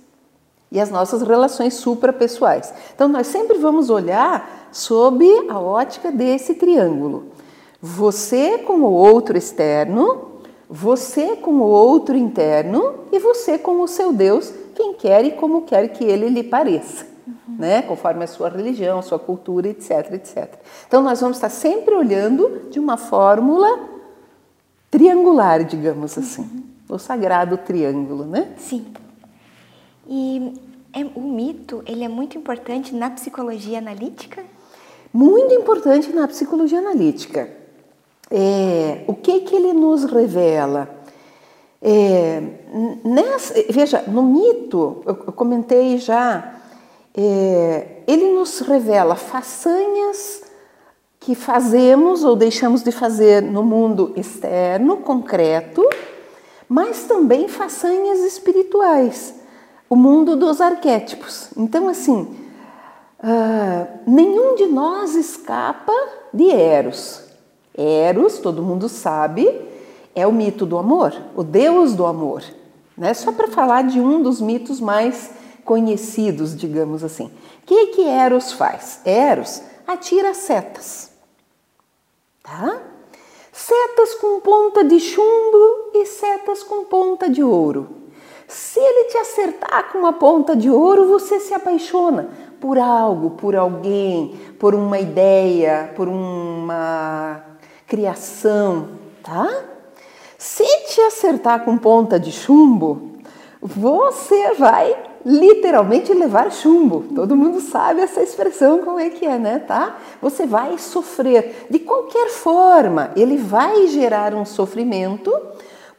e 0.72 0.80
as 0.80 0.90
nossas 0.90 1.22
relações 1.22 1.76
suprapessoais. 1.76 2.74
Então 2.94 3.08
nós 3.08 3.28
sempre 3.28 3.58
vamos 3.58 3.90
olhar 3.90 4.68
sob 4.72 5.26
a 5.50 5.60
ótica 5.60 6.12
desse 6.12 6.56
triângulo. 6.56 7.26
Você 7.82 8.58
com 8.60 8.82
o 8.82 8.92
outro 8.92 9.38
externo, 9.38 10.42
você 10.70 11.36
com 11.36 11.52
o 11.52 11.64
outro 11.64 12.18
interno 12.18 12.96
e 13.12 13.20
você 13.20 13.58
com 13.58 13.82
o 13.82 13.88
seu 13.88 14.12
Deus, 14.12 14.54
quem 14.76 14.94
quer 14.94 15.24
e 15.26 15.32
como 15.32 15.62
quer 15.62 15.88
que 15.90 16.04
ele 16.04 16.28
lhe 16.30 16.44
pareça, 16.44 17.06
uhum. 17.26 17.56
né? 17.58 17.82
Conforme 17.82 18.24
a 18.24 18.28
sua 18.28 18.50
religião, 18.50 19.00
a 19.00 19.02
sua 19.02 19.18
cultura, 19.18 19.70
etc, 19.70 20.14
etc. 20.14 20.56
Então 20.88 21.02
nós 21.02 21.22
vamos 21.22 21.38
estar 21.38 21.50
sempre 21.50 21.96
olhando 21.96 22.68
de 22.70 22.80
uma 22.80 22.98
fórmula 22.98 23.80
triangular, 24.92 25.64
digamos 25.64 26.18
assim, 26.18 26.42
uhum. 26.42 26.96
o 26.96 27.00
sagrado 27.00 27.58
triângulo, 27.58 28.26
né? 28.26 28.54
Sim. 28.58 28.86
E 30.08 30.54
é, 30.94 31.04
o 31.16 31.22
mito, 31.22 31.84
ele 31.86 32.04
é 32.04 32.08
muito 32.08 32.38
importante 32.38 32.96
na 32.96 33.10
psicologia 33.10 33.78
analítica? 33.78 34.44
Muito 35.14 35.54
importante 35.54 36.12
na 36.14 36.28
psicologia 36.28 36.80
analítica. 36.80 37.50
É, 38.30 39.04
o 39.08 39.14
que 39.14 39.42
que 39.42 39.56
ele 39.56 39.74
nos 39.74 40.04
revela? 40.04 40.90
É, 41.82 42.42
nessa, 43.04 43.54
veja, 43.70 44.04
no 44.08 44.24
mito, 44.24 45.02
eu, 45.06 45.24
eu 45.28 45.34
comentei 45.34 45.98
já, 45.98 46.56
é, 47.16 48.02
ele 48.08 48.32
nos 48.34 48.60
revela 48.60 49.16
façanhas 49.16 50.44
que 51.20 51.36
fazemos 51.36 52.24
ou 52.24 52.36
deixamos 52.36 52.84
de 52.84 52.92
fazer 52.92 53.42
no 53.42 53.64
mundo 53.64 54.14
externo, 54.16 54.98
concreto, 54.98 55.88
mas 56.70 57.04
também 57.04 57.48
façanhas 57.48 58.20
espirituais, 58.20 59.34
o 59.90 59.96
mundo 59.96 60.36
dos 60.36 60.60
arquétipos. 60.62 61.50
Então, 61.56 61.88
assim, 61.88 62.28
uh, 63.20 63.88
nenhum 64.06 64.56
de 64.56 64.66
nós 64.66 65.16
escapa 65.16 65.94
de 66.34 66.50
Eros. 66.50 67.24
Eros, 67.74 68.40
todo 68.40 68.64
mundo 68.64 68.90
sabe, 68.90 69.48
é 70.16 70.26
o 70.26 70.32
mito 70.32 70.66
do 70.66 70.78
amor, 70.78 71.14
o 71.36 71.44
deus 71.44 71.94
do 71.94 72.06
amor. 72.06 72.44
Né? 72.98 73.14
Só 73.14 73.32
para 73.32 73.48
falar 73.48 73.84
de 73.84 74.00
um 74.00 74.22
dos 74.22 74.42
mitos 74.42 74.82
mais 74.82 75.32
conhecidos, 75.64 76.58
digamos 76.58 77.04
assim. 77.04 77.26
O 77.26 77.66
que, 77.66 77.88
que 77.88 78.04
Eros 78.04 78.52
faz? 78.52 79.02
Eros 79.06 79.62
atira 79.86 80.34
setas. 80.34 81.12
Tá? 82.42 82.82
Setas 83.52 84.16
com 84.16 84.40
ponta 84.40 84.84
de 84.84 85.00
chumbo 85.00 85.92
e 85.94 86.06
setas 86.06 86.64
com 86.64 86.86
ponta 86.86 87.30
de 87.30 87.44
ouro. 87.44 88.07
Se 88.48 88.80
ele 88.80 89.10
te 89.10 89.18
acertar 89.18 89.92
com 89.92 89.98
uma 89.98 90.14
ponta 90.14 90.56
de 90.56 90.70
ouro, 90.70 91.08
você 91.08 91.40
se 91.40 91.54
apaixona 91.54 92.30
por 92.62 92.80
algo, 92.80 93.32
por 93.32 93.56
alguém, 93.56 94.40
por 94.58 94.74
uma 94.74 94.98
ideia, 95.00 95.92
por 95.96 96.08
uma 96.08 97.44
criação, 97.86 98.90
tá? 99.22 99.48
Se 100.38 100.64
te 100.88 101.02
acertar 101.02 101.66
com 101.66 101.78
ponta 101.78 102.18
de 102.18 102.32
chumbo, 102.32 103.18
você 103.62 104.54
vai 104.54 104.96
literalmente 105.26 106.14
levar 106.14 106.50
chumbo. 106.50 107.04
Todo 107.14 107.36
mundo 107.36 107.60
sabe 107.60 108.00
essa 108.00 108.22
expressão 108.22 108.78
como 108.78 108.98
é 108.98 109.10
que 109.10 109.26
é, 109.26 109.38
né, 109.38 109.60
tá? 109.60 109.98
Você 110.22 110.46
vai 110.46 110.78
sofrer 110.78 111.68
de 111.70 111.80
qualquer 111.80 112.30
forma, 112.30 113.12
ele 113.14 113.36
vai 113.36 113.88
gerar 113.88 114.34
um 114.34 114.46
sofrimento. 114.46 115.34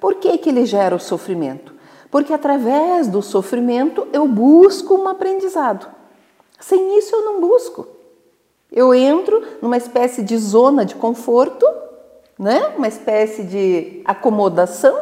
Por 0.00 0.14
que 0.14 0.38
que 0.38 0.48
ele 0.48 0.64
gera 0.64 0.96
o 0.96 1.00
sofrimento? 1.00 1.77
Porque 2.10 2.32
através 2.32 3.08
do 3.08 3.22
sofrimento 3.22 4.06
eu 4.12 4.26
busco 4.26 4.94
um 4.94 5.08
aprendizado. 5.08 5.86
Sem 6.58 6.98
isso 6.98 7.14
eu 7.14 7.24
não 7.24 7.40
busco. 7.40 7.86
Eu 8.70 8.94
entro 8.94 9.42
numa 9.62 9.76
espécie 9.76 10.22
de 10.22 10.36
zona 10.36 10.84
de 10.84 10.94
conforto, 10.94 11.66
né? 12.38 12.74
uma 12.76 12.88
espécie 12.88 13.42
de 13.42 14.02
acomodação, 14.04 14.98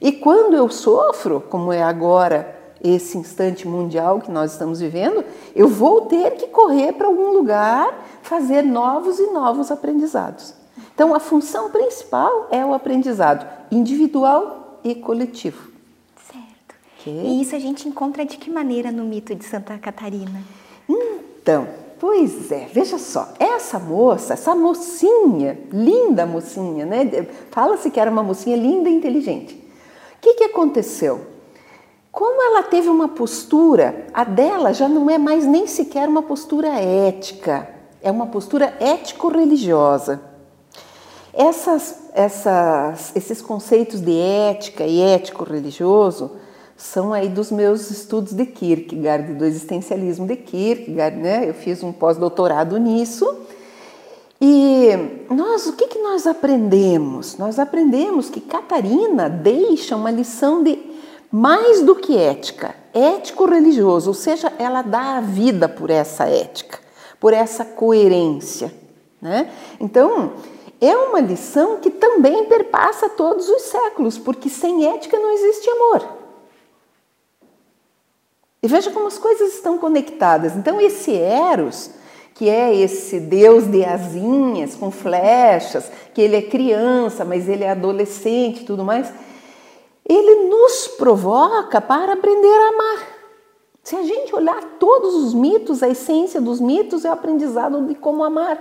e 0.00 0.12
quando 0.12 0.54
eu 0.54 0.68
sofro, 0.68 1.42
como 1.48 1.72
é 1.72 1.82
agora 1.82 2.56
esse 2.82 3.18
instante 3.18 3.66
mundial 3.66 4.20
que 4.20 4.30
nós 4.30 4.52
estamos 4.52 4.78
vivendo, 4.80 5.24
eu 5.54 5.66
vou 5.66 6.02
ter 6.02 6.32
que 6.32 6.46
correr 6.46 6.92
para 6.92 7.08
algum 7.08 7.32
lugar, 7.32 7.92
fazer 8.22 8.62
novos 8.62 9.18
e 9.18 9.26
novos 9.32 9.70
aprendizados. 9.70 10.54
Então, 10.94 11.14
a 11.14 11.18
função 11.20 11.70
principal 11.70 12.46
é 12.50 12.64
o 12.64 12.72
aprendizado 12.72 13.46
individual 13.70 14.78
e 14.84 14.94
coletivo. 14.94 15.67
E 17.10 17.42
isso 17.42 17.54
a 17.54 17.58
gente 17.58 17.88
encontra 17.88 18.24
de 18.24 18.36
que 18.36 18.50
maneira 18.50 18.90
no 18.92 19.04
mito 19.04 19.34
de 19.34 19.44
Santa 19.44 19.76
Catarina? 19.78 20.42
Então, 20.88 21.66
Pois 22.00 22.52
é, 22.52 22.68
veja 22.72 22.96
só, 22.96 23.28
essa 23.40 23.76
moça, 23.76 24.34
essa 24.34 24.54
mocinha, 24.54 25.58
linda 25.72 26.24
mocinha, 26.24 26.86
né? 26.86 27.26
Fala-se 27.50 27.90
que 27.90 27.98
era 27.98 28.08
uma 28.08 28.22
mocinha 28.22 28.56
linda 28.56 28.88
e 28.88 28.94
inteligente. 28.94 29.54
O 29.54 30.20
que, 30.20 30.34
que 30.34 30.44
aconteceu? 30.44 31.26
Como 32.12 32.40
ela 32.40 32.62
teve 32.62 32.88
uma 32.88 33.08
postura, 33.08 34.06
a 34.14 34.22
dela 34.22 34.72
já 34.72 34.88
não 34.88 35.10
é 35.10 35.18
mais 35.18 35.44
nem 35.44 35.66
sequer 35.66 36.08
uma 36.08 36.22
postura 36.22 36.68
ética, 36.68 37.68
é 38.00 38.10
uma 38.12 38.26
postura 38.26 38.76
ético-religiosa. 38.78 40.20
Essas, 41.32 42.10
essas, 42.14 43.14
esses 43.16 43.42
conceitos 43.42 44.00
de 44.00 44.16
ética 44.16 44.84
e 44.84 45.00
ético-religioso 45.00 46.30
são 46.78 47.12
aí 47.12 47.28
dos 47.28 47.50
meus 47.50 47.90
estudos 47.90 48.32
de 48.32 48.46
Kierkegaard, 48.46 49.34
do 49.34 49.44
existencialismo 49.44 50.28
de 50.28 50.36
Kierkegaard, 50.36 51.16
né? 51.16 51.48
Eu 51.48 51.52
fiz 51.52 51.82
um 51.82 51.92
pós-doutorado 51.92 52.78
nisso. 52.78 53.28
E 54.40 54.90
nós, 55.28 55.66
o 55.66 55.72
que, 55.72 55.88
que 55.88 55.98
nós 55.98 56.24
aprendemos? 56.24 57.36
Nós 57.36 57.58
aprendemos 57.58 58.30
que 58.30 58.40
Catarina 58.40 59.28
deixa 59.28 59.96
uma 59.96 60.12
lição 60.12 60.62
de 60.62 60.78
mais 61.32 61.82
do 61.82 61.96
que 61.96 62.16
ética, 62.16 62.72
ético-religioso, 62.94 64.08
ou 64.10 64.14
seja, 64.14 64.52
ela 64.56 64.80
dá 64.80 65.16
a 65.16 65.20
vida 65.20 65.68
por 65.68 65.90
essa 65.90 66.26
ética, 66.26 66.78
por 67.18 67.34
essa 67.34 67.64
coerência. 67.64 68.72
Né? 69.20 69.50
Então, 69.80 70.34
é 70.80 70.96
uma 70.96 71.18
lição 71.18 71.78
que 71.78 71.90
também 71.90 72.44
perpassa 72.44 73.08
todos 73.08 73.48
os 73.48 73.62
séculos, 73.62 74.16
porque 74.16 74.48
sem 74.48 74.86
ética 74.86 75.18
não 75.18 75.32
existe 75.32 75.68
amor. 75.68 76.17
E 78.62 78.66
veja 78.66 78.90
como 78.90 79.06
as 79.06 79.18
coisas 79.18 79.54
estão 79.54 79.78
conectadas. 79.78 80.56
Então, 80.56 80.80
esse 80.80 81.14
Eros, 81.14 81.90
que 82.34 82.48
é 82.48 82.74
esse 82.74 83.20
deus 83.20 83.66
de 83.66 83.84
asinhas 83.84 84.74
com 84.74 84.90
flechas, 84.90 85.90
que 86.12 86.20
ele 86.20 86.36
é 86.36 86.42
criança, 86.42 87.24
mas 87.24 87.48
ele 87.48 87.64
é 87.64 87.70
adolescente 87.70 88.62
e 88.62 88.64
tudo 88.64 88.84
mais, 88.84 89.12
ele 90.08 90.48
nos 90.48 90.88
provoca 90.88 91.80
para 91.80 92.14
aprender 92.14 92.48
a 92.48 92.68
amar. 92.68 93.18
Se 93.82 93.96
a 93.96 94.02
gente 94.02 94.34
olhar 94.34 94.62
todos 94.78 95.14
os 95.14 95.34
mitos, 95.34 95.82
a 95.82 95.88
essência 95.88 96.40
dos 96.40 96.60
mitos 96.60 97.04
é 97.04 97.10
o 97.10 97.12
aprendizado 97.12 97.86
de 97.86 97.94
como 97.94 98.24
amar. 98.24 98.58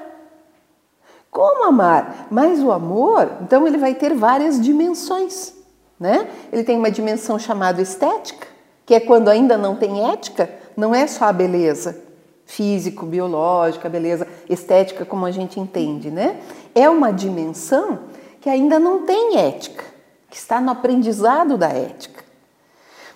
Como 1.30 1.66
amar? 1.66 2.28
Mas 2.32 2.62
o 2.64 2.72
amor, 2.72 3.30
então 3.42 3.68
ele 3.68 3.78
vai 3.78 3.94
ter 3.94 4.14
várias 4.14 4.60
dimensões, 4.60 5.54
né? 6.00 6.30
Ele 6.52 6.64
tem 6.64 6.78
uma 6.78 6.90
dimensão 6.90 7.38
chamada 7.38 7.82
estética, 7.82 8.48
que 8.88 8.96
é 8.96 9.02
quando 9.02 9.28
ainda 9.28 9.58
não 9.58 9.76
tem 9.76 10.10
ética, 10.10 10.50
não 10.76 10.96
é 10.96 11.06
só 11.06 11.26
a 11.26 11.34
beleza 11.34 12.02
físico, 12.46 13.06
biológica, 13.06 13.90
beleza 13.90 14.26
estética 14.50 15.04
como 15.04 15.26
a 15.26 15.32
gente 15.32 15.60
entende, 15.60 16.10
né? 16.10 16.40
É 16.74 16.90
uma 16.90 17.12
dimensão 17.12 18.00
que 18.40 18.50
ainda 18.50 18.80
não 18.80 19.06
tem 19.06 19.40
ética, 19.40 19.84
que 20.30 20.38
está 20.38 20.62
no 20.62 20.72
aprendizado 20.72 21.58
da 21.58 21.68
ética. 21.68 22.24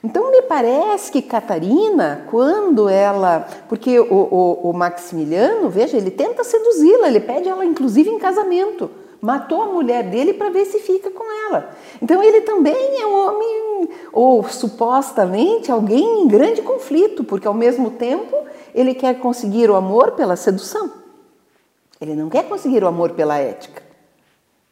Então 0.04 0.30
me 0.30 0.42
parece 0.42 1.10
que 1.10 1.22
Catarina, 1.22 2.26
quando 2.30 2.90
ela, 2.90 3.48
porque 3.70 3.98
o, 3.98 4.14
o, 4.14 4.72
o 4.72 4.74
Maximiliano, 4.74 5.70
veja, 5.70 5.96
ele 5.96 6.12
tenta 6.12 6.44
seduzi-la, 6.44 7.08
ele 7.08 7.22
pede 7.22 7.48
ela 7.48 7.64
inclusive 7.64 8.10
em 8.10 8.20
casamento 8.20 8.92
matou 9.22 9.62
a 9.62 9.68
mulher 9.68 10.10
dele 10.10 10.34
para 10.34 10.50
ver 10.50 10.66
se 10.66 10.80
fica 10.80 11.12
com 11.12 11.24
ela. 11.48 11.70
Então 12.02 12.24
ele 12.24 12.42
também 12.42 13.00
é 13.00 13.06
um 13.06 13.28
homem, 13.28 13.90
ou 14.12 14.44
supostamente 14.50 15.72
alguém 15.72 16.24
em 16.24 16.28
grande 16.28 16.62
conflito, 16.64 17.24
porque 17.24 17.48
ao 17.48 17.54
mesmo 17.54 17.92
tempo 17.92 18.36
ele 18.74 18.96
quer 18.96 19.20
conseguir 19.20 19.70
o 19.70 19.76
amor 19.76 20.14
pela 20.14 20.36
sedução. 20.36 20.92
Ele 22.00 22.16
não 22.16 22.30
quer 22.30 22.50
conseguir 22.50 22.84
o 22.84 22.88
amor 22.88 23.12
pela 23.12 23.38
ética, 23.38 23.84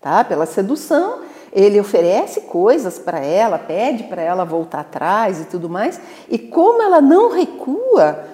tá? 0.02 0.24
Pela 0.24 0.48
sedução, 0.48 1.20
ele 1.54 1.80
oferece 1.80 2.42
coisas 2.42 2.98
para 2.98 3.20
ela, 3.20 3.60
pede 3.60 4.06
para 4.06 4.22
ela 4.22 4.44
voltar 4.44 4.80
atrás 4.80 5.40
e 5.40 5.46
tudo 5.46 5.70
mais. 5.70 6.02
E 6.28 6.40
como 6.40 6.82
ela 6.82 7.00
não 7.00 7.30
recua, 7.30 8.26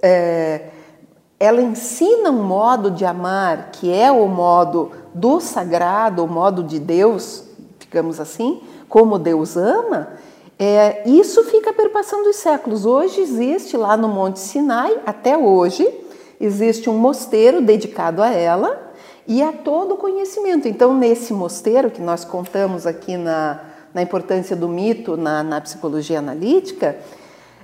é, 0.00 0.68
ela 1.38 1.60
ensina 1.60 2.30
um 2.30 2.42
modo 2.42 2.90
de 2.90 3.04
amar 3.04 3.70
que 3.72 3.92
é 3.92 4.10
o 4.10 4.26
modo 4.26 5.03
do 5.14 5.40
sagrado, 5.40 6.24
o 6.24 6.28
modo 6.28 6.62
de 6.64 6.78
Deus, 6.78 7.44
digamos 7.78 8.18
assim, 8.18 8.60
como 8.88 9.18
Deus 9.18 9.56
ama. 9.56 10.08
É, 10.58 11.08
isso 11.08 11.44
fica 11.44 11.72
perpassando 11.72 12.28
os 12.28 12.36
séculos. 12.36 12.84
Hoje 12.84 13.20
existe 13.20 13.76
lá 13.76 13.96
no 13.96 14.08
Monte 14.08 14.40
Sinai, 14.40 14.98
até 15.06 15.36
hoje, 15.36 15.88
existe 16.40 16.90
um 16.90 16.98
mosteiro 16.98 17.60
dedicado 17.60 18.22
a 18.22 18.30
ela 18.30 18.92
e 19.26 19.42
a 19.42 19.52
todo 19.52 19.94
o 19.94 19.96
conhecimento. 19.96 20.68
Então, 20.68 20.94
nesse 20.94 21.32
mosteiro 21.32 21.90
que 21.90 22.00
nós 22.00 22.24
contamos 22.24 22.86
aqui 22.86 23.16
na, 23.16 23.60
na 23.92 24.02
importância 24.02 24.54
do 24.54 24.68
mito 24.68 25.16
na, 25.16 25.42
na 25.42 25.60
psicologia 25.60 26.18
analítica, 26.18 26.96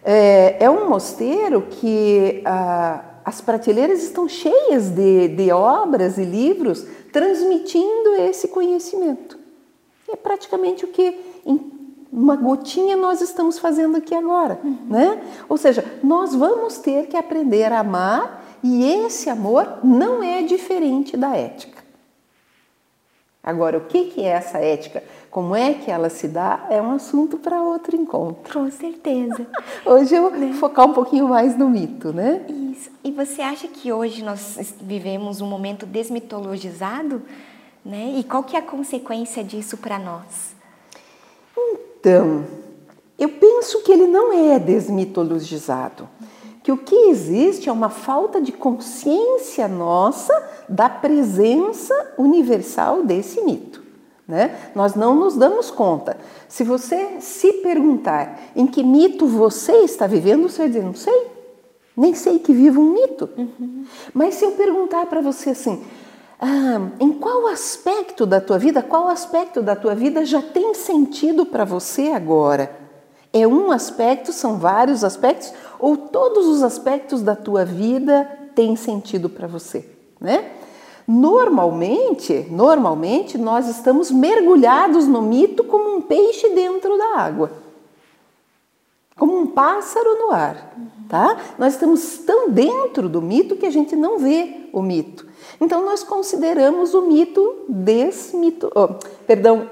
é, 0.02 0.56
é, 0.60 0.70
um 0.70 0.88
mosteiro 0.88 1.62
que 1.62 2.42
ah, 2.44 3.04
as 3.24 3.40
prateleiras 3.40 4.02
estão 4.02 4.26
cheias 4.28 4.88
de, 4.88 5.28
de 5.28 5.52
obras 5.52 6.16
e 6.16 6.24
livros 6.24 6.86
transmitindo 7.12 8.14
esse 8.18 8.48
conhecimento. 8.48 9.38
É 10.08 10.16
praticamente 10.16 10.84
o 10.84 10.88
que 10.88 11.18
em 11.46 11.80
uma 12.12 12.34
gotinha 12.34 12.96
nós 12.96 13.20
estamos 13.20 13.58
fazendo 13.58 13.96
aqui 13.96 14.14
agora, 14.14 14.58
uhum. 14.64 14.76
né? 14.88 15.22
Ou 15.48 15.56
seja, 15.56 15.84
nós 16.02 16.34
vamos 16.34 16.78
ter 16.78 17.06
que 17.06 17.16
aprender 17.16 17.72
a 17.72 17.80
amar 17.80 18.44
e 18.62 18.84
esse 18.84 19.30
amor 19.30 19.78
não 19.84 20.22
é 20.22 20.42
diferente 20.42 21.16
da 21.16 21.36
ética. 21.36 21.69
Agora, 23.42 23.78
o 23.78 23.86
que 23.86 24.20
é 24.20 24.28
essa 24.28 24.58
ética? 24.58 25.02
Como 25.30 25.56
é 25.56 25.72
que 25.72 25.90
ela 25.90 26.10
se 26.10 26.28
dá? 26.28 26.66
É 26.68 26.80
um 26.82 26.92
assunto 26.92 27.38
para 27.38 27.62
outro 27.62 27.96
encontro. 27.96 28.52
Com 28.52 28.70
certeza. 28.70 29.46
Hoje 29.86 30.14
eu 30.14 30.30
vou 30.30 30.32
né? 30.32 30.52
focar 30.52 30.86
um 30.86 30.92
pouquinho 30.92 31.28
mais 31.28 31.56
no 31.56 31.70
mito, 31.70 32.12
né? 32.12 32.44
Isso. 32.48 32.90
E 33.02 33.10
você 33.10 33.40
acha 33.40 33.66
que 33.66 33.92
hoje 33.92 34.22
nós 34.22 34.74
vivemos 34.80 35.40
um 35.40 35.46
momento 35.46 35.86
desmitologizado? 35.86 37.22
Né? 37.84 38.14
E 38.18 38.24
qual 38.24 38.42
que 38.42 38.56
é 38.56 38.58
a 38.58 38.62
consequência 38.62 39.42
disso 39.42 39.78
para 39.78 39.98
nós? 39.98 40.54
Então, 41.56 42.44
eu 43.18 43.28
penso 43.28 43.82
que 43.82 43.92
ele 43.92 44.06
não 44.06 44.32
é 44.32 44.58
desmitologizado 44.58 46.08
que 46.70 46.72
o 46.72 46.76
que 46.76 47.08
existe 47.08 47.68
é 47.68 47.72
uma 47.72 47.88
falta 47.88 48.40
de 48.40 48.52
consciência 48.52 49.66
nossa 49.66 50.32
da 50.68 50.88
presença 50.88 52.14
universal 52.16 53.02
desse 53.02 53.40
mito. 53.42 53.82
Né? 54.26 54.56
Nós 54.74 54.94
não 54.94 55.16
nos 55.16 55.34
damos 55.34 55.70
conta. 55.70 56.16
Se 56.48 56.62
você 56.62 57.20
se 57.20 57.54
perguntar 57.54 58.38
em 58.54 58.68
que 58.68 58.84
mito 58.84 59.26
você 59.26 59.78
está 59.78 60.06
vivendo, 60.06 60.48
você 60.48 60.58
vai 60.58 60.68
dizer, 60.68 60.84
não 60.84 60.94
sei, 60.94 61.26
nem 61.96 62.14
sei 62.14 62.38
que 62.38 62.52
vivo 62.52 62.80
um 62.80 62.92
mito. 62.92 63.28
Uhum. 63.36 63.84
Mas 64.14 64.36
se 64.36 64.44
eu 64.44 64.52
perguntar 64.52 65.06
para 65.06 65.20
você 65.20 65.50
assim, 65.50 65.82
ah, 66.40 66.88
em 67.00 67.12
qual 67.12 67.48
aspecto 67.48 68.24
da 68.24 68.40
tua 68.40 68.58
vida, 68.58 68.80
qual 68.80 69.08
aspecto 69.08 69.60
da 69.60 69.74
tua 69.74 69.96
vida 69.96 70.24
já 70.24 70.40
tem 70.40 70.72
sentido 70.74 71.44
para 71.44 71.64
você 71.64 72.10
agora? 72.10 72.78
É 73.32 73.46
um 73.46 73.70
aspecto, 73.70 74.32
são 74.32 74.58
vários 74.58 75.04
aspectos, 75.04 75.52
ou 75.80 75.96
todos 75.96 76.46
os 76.46 76.62
aspectos 76.62 77.22
da 77.22 77.34
tua 77.34 77.64
vida 77.64 78.24
têm 78.54 78.76
sentido 78.76 79.28
para 79.28 79.46
você, 79.46 79.88
né? 80.20 80.52
Normalmente, 81.06 82.46
normalmente 82.50 83.36
nós 83.36 83.68
estamos 83.68 84.10
mergulhados 84.12 85.08
no 85.08 85.20
mito 85.20 85.64
como 85.64 85.96
um 85.96 86.00
peixe 86.00 86.50
dentro 86.50 86.96
da 86.96 87.16
água. 87.16 87.50
Como 89.18 89.36
um 89.36 89.48
pássaro 89.48 90.18
no 90.18 90.30
ar, 90.30 90.72
tá? 91.08 91.36
Nós 91.58 91.74
estamos 91.74 92.18
tão 92.18 92.48
dentro 92.50 93.08
do 93.08 93.20
mito 93.20 93.56
que 93.56 93.66
a 93.66 93.70
gente 93.70 93.96
não 93.96 94.20
vê 94.20 94.68
o 94.72 94.80
mito. 94.80 95.26
Então 95.60 95.84
nós 95.84 96.04
consideramos 96.04 96.94
o 96.94 97.02
mito 97.02 97.64
desmito, 97.68 98.70
oh, 98.74 98.94
perdão, 99.26 99.68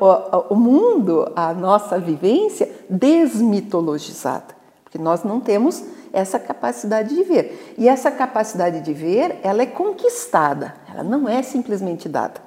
o 0.50 0.54
mundo, 0.54 1.30
a 1.36 1.54
nossa 1.54 1.98
vivência 1.98 2.70
desmitologizada, 2.90 4.56
porque 4.82 4.98
nós 4.98 5.22
não 5.22 5.40
temos 5.40 5.84
essa 6.18 6.38
capacidade 6.38 7.14
de 7.14 7.22
ver. 7.22 7.74
E 7.78 7.88
essa 7.88 8.10
capacidade 8.10 8.80
de 8.80 8.92
ver, 8.92 9.38
ela 9.42 9.62
é 9.62 9.66
conquistada, 9.66 10.74
ela 10.92 11.02
não 11.02 11.28
é 11.28 11.42
simplesmente 11.42 12.08
dada. 12.08 12.40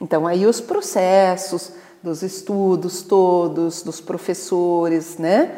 Então 0.00 0.26
aí 0.26 0.46
os 0.46 0.60
processos 0.60 1.72
dos 2.02 2.22
estudos 2.22 3.02
todos, 3.02 3.82
dos 3.82 4.00
professores, 4.00 5.18
né? 5.18 5.54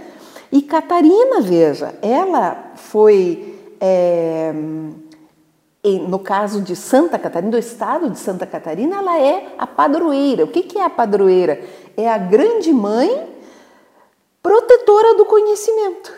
E 0.51 0.62
Catarina, 0.62 1.40
veja, 1.40 1.94
ela 2.01 2.72
foi 2.74 3.55
é, 3.81 4.53
no 5.85 6.18
caso 6.18 6.61
de 6.61 6.74
Santa 6.74 7.18
Catarina, 7.18 7.53
do 7.53 7.59
estado 7.59 8.11
de 8.11 8.18
Santa 8.18 8.46
Catarina, 8.46 8.96
ela 8.96 9.18
é 9.20 9.55
a 9.57 9.66
padroeira. 9.66 10.44
O 10.44 10.48
que 10.48 10.79
é 10.79 10.85
a 10.85 10.90
padroeira? 10.90 11.61
É 11.96 12.09
a 12.09 12.18
grande 12.18 12.72
mãe 12.72 13.29
protetora 14.42 15.14
do 15.14 15.24
conhecimento. 15.24 16.12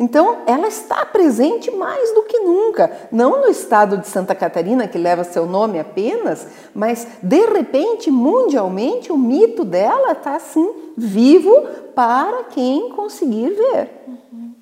Então, 0.00 0.38
ela 0.46 0.66
está 0.66 1.04
presente 1.04 1.70
mais 1.70 2.14
do 2.14 2.22
que 2.22 2.38
nunca, 2.38 2.90
não 3.12 3.42
no 3.42 3.48
estado 3.48 3.98
de 3.98 4.08
Santa 4.08 4.34
Catarina, 4.34 4.88
que 4.88 4.96
leva 4.96 5.22
seu 5.24 5.44
nome 5.44 5.78
apenas, 5.78 6.46
mas 6.74 7.06
de 7.22 7.44
repente, 7.44 8.10
mundialmente, 8.10 9.12
o 9.12 9.18
mito 9.18 9.62
dela 9.62 10.12
está 10.12 10.36
assim, 10.36 10.72
vivo 10.96 11.54
para 11.94 12.44
quem 12.44 12.88
conseguir 12.92 13.50
ver. 13.50 13.90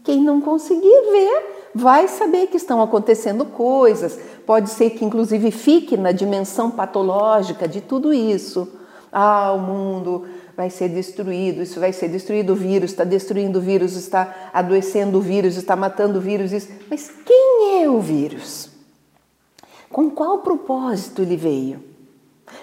Quem 0.03 0.21
não 0.21 0.41
conseguir 0.41 1.03
ver, 1.13 1.71
vai 1.73 2.09
saber 2.09 2.49
que 2.49 2.57
estão 2.57 2.83
acontecendo 2.83 3.45
coisas, 3.45 4.19
pode 4.45 4.71
ser 4.71 4.91
que 4.91 5.05
inclusive 5.05 5.53
fique 5.53 5.97
na 5.97 6.11
dimensão 6.11 6.69
patológica 6.69 7.69
de 7.69 7.81
tudo 7.81 8.13
isso. 8.13 8.67
Ah, 9.13 9.53
o 9.53 9.61
mundo 9.61 10.27
vai 10.59 10.71
ser 10.71 10.89
destruído, 10.89 11.63
isso 11.63 11.79
vai 11.79 11.93
ser 11.93 12.09
destruído, 12.09 12.53
o 12.53 12.57
vírus 12.57 12.91
está 12.91 13.05
destruindo 13.05 13.61
o 13.61 13.63
vírus, 13.63 13.95
está 13.95 14.51
adoecendo 14.53 15.19
o 15.19 15.21
vírus, 15.21 15.57
está 15.57 15.77
matando 15.77 16.19
o 16.19 16.21
vírus. 16.21 16.51
Isso. 16.51 16.69
Mas 16.91 17.09
quem 17.25 17.81
é 17.81 17.89
o 17.89 18.01
vírus? 18.01 18.69
Com 19.89 20.11
qual 20.11 20.39
propósito 20.39 21.23
ele 21.23 21.37
veio? 21.37 21.81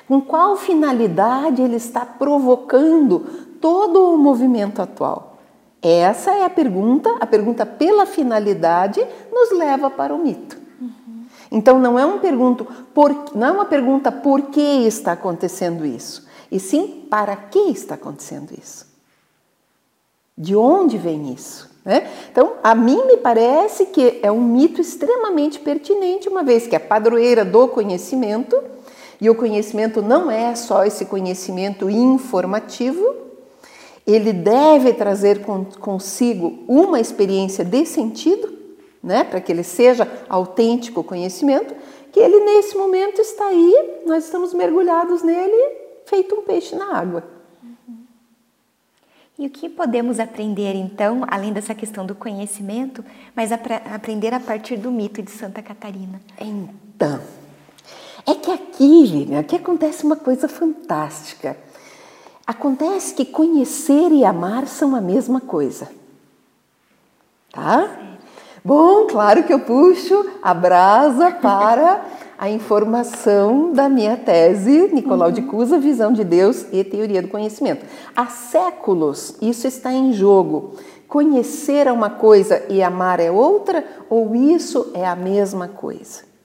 Com 0.09 0.19
qual 0.19 0.57
finalidade 0.57 1.61
ele 1.61 1.77
está 1.77 2.05
provocando 2.05 3.19
todo 3.61 4.13
o 4.13 4.17
movimento 4.17 4.81
atual? 4.81 5.37
Essa 5.81 6.31
é 6.31 6.43
a 6.43 6.49
pergunta, 6.49 7.15
a 7.21 7.25
pergunta 7.25 7.65
pela 7.65 8.05
finalidade 8.05 8.99
nos 9.31 9.57
leva 9.57 9.89
para 9.89 10.13
o 10.13 10.21
mito. 10.21 10.57
Então 11.49 11.79
não 11.79 11.97
é, 11.97 12.05
uma 12.05 12.17
pergunta 12.17 12.65
por, 12.93 13.33
não 13.33 13.47
é 13.47 13.51
uma 13.51 13.65
pergunta 13.65 14.11
por 14.11 14.41
que 14.47 14.59
está 14.59 15.13
acontecendo 15.13 15.85
isso, 15.85 16.24
e 16.55 16.59
sim 16.59 17.05
para 17.09 17.35
que 17.35 17.59
está 17.59 17.95
acontecendo 17.95 18.53
isso. 18.57 18.87
De 20.37 20.55
onde 20.55 20.97
vem 20.97 21.33
isso? 21.33 21.69
Né? 21.83 22.09
Então, 22.31 22.53
a 22.63 22.73
mim 22.73 23.05
me 23.05 23.17
parece 23.17 23.87
que 23.87 24.19
é 24.23 24.31
um 24.31 24.41
mito 24.41 24.79
extremamente 24.79 25.59
pertinente, 25.59 26.29
uma 26.29 26.43
vez 26.43 26.65
que 26.65 26.73
é 26.73 26.79
padroeira 26.79 27.43
do 27.43 27.67
conhecimento, 27.67 28.57
e 29.19 29.29
o 29.29 29.35
conhecimento 29.35 30.01
não 30.01 30.31
é 30.31 30.55
só 30.55 30.85
esse 30.85 31.05
conhecimento 31.05 31.89
informativo, 31.89 33.15
ele 34.07 34.31
deve 34.31 34.93
trazer 34.93 35.41
consigo 35.79 36.63
uma 36.69 37.01
experiência 37.01 37.65
de 37.65 37.85
sentido, 37.85 38.53
né, 39.03 39.25
para 39.25 39.41
que 39.41 39.51
ele 39.51 39.63
seja 39.63 40.09
autêntico 40.29 41.03
conhecimento, 41.03 41.75
que 42.13 42.19
ele 42.19 42.39
nesse 42.45 42.77
momento 42.77 43.19
está 43.19 43.45
aí, 43.47 44.01
nós 44.05 44.23
estamos 44.23 44.53
mergulhados 44.53 45.21
nele, 45.21 45.84
feito 46.05 46.35
um 46.35 46.41
peixe 46.43 46.75
na 46.75 46.97
água. 46.97 47.23
E 49.37 49.45
o 49.45 49.49
que 49.49 49.67
podemos 49.67 50.19
aprender 50.19 50.75
então, 50.75 51.23
além 51.27 51.51
dessa 51.51 51.75
questão 51.75 52.05
do 52.05 52.15
conhecimento, 52.15 53.03
mas 53.35 53.51
aprender 53.51 54.33
a 54.33 54.39
partir 54.39 54.77
do 54.77 54.89
mito 54.89 55.21
de 55.21 55.29
Santa 55.29 55.61
Catarina? 55.61 56.21
Então, 56.39 57.19
é 58.25 58.33
que 58.33 58.49
aqui, 58.49 59.05
Lívia, 59.05 59.39
aqui 59.39 59.57
acontece 59.57 60.05
uma 60.05 60.15
coisa 60.15 60.47
fantástica. 60.47 61.57
Acontece 62.47 63.13
que 63.13 63.25
conhecer 63.25 64.11
e 64.11 64.23
amar 64.23 64.67
são 64.67 64.95
a 64.95 65.01
mesma 65.01 65.41
coisa. 65.41 65.89
Tá? 67.51 67.89
Bom, 68.63 69.05
claro 69.07 69.43
que 69.43 69.53
eu 69.53 69.59
puxo 69.59 70.27
a 70.41 70.53
brasa 70.53 71.31
para 71.31 72.05
a 72.37 72.49
informação 72.49 73.71
da 73.73 73.87
minha 73.89 74.17
tese, 74.17 74.89
Nicolau 74.93 75.31
de 75.31 75.41
Cusa, 75.43 75.79
Visão 75.79 76.13
de 76.13 76.23
Deus 76.23 76.65
e 76.71 76.83
Teoria 76.83 77.21
do 77.21 77.27
Conhecimento. 77.27 77.85
Há 78.15 78.27
séculos 78.27 79.35
isso 79.41 79.67
está 79.67 79.91
em 79.91 80.13
jogo. 80.13 80.73
Conhecer 81.07 81.87
é 81.87 81.91
uma 81.91 82.09
coisa 82.09 82.63
e 82.69 82.81
amar 82.81 83.19
é 83.19 83.31
outra, 83.31 83.85
ou 84.09 84.35
isso 84.35 84.91
é 84.93 85.05
a 85.05 85.15
mesma 85.15 85.67
coisa? 85.67 86.35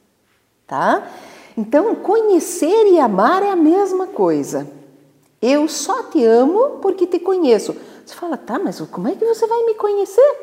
tá? 0.71 1.11
Então, 1.59 1.97
conhecer 1.97 2.93
e 2.93 3.01
amar 3.01 3.43
é 3.43 3.51
a 3.51 3.57
mesma 3.57 4.07
coisa. 4.07 4.71
Eu 5.43 5.67
só 5.67 6.05
te 6.05 6.25
amo 6.25 6.79
porque 6.81 7.09
te 7.09 7.19
conheço. 7.19 7.75
Você 8.07 8.15
fala, 8.15 8.37
tá, 8.37 8.57
mas 8.57 8.81
como 8.83 9.09
é 9.09 9.17
que 9.17 9.25
você 9.25 9.49
vai 9.49 9.65
me 9.65 9.75
conhecer? 9.75 10.37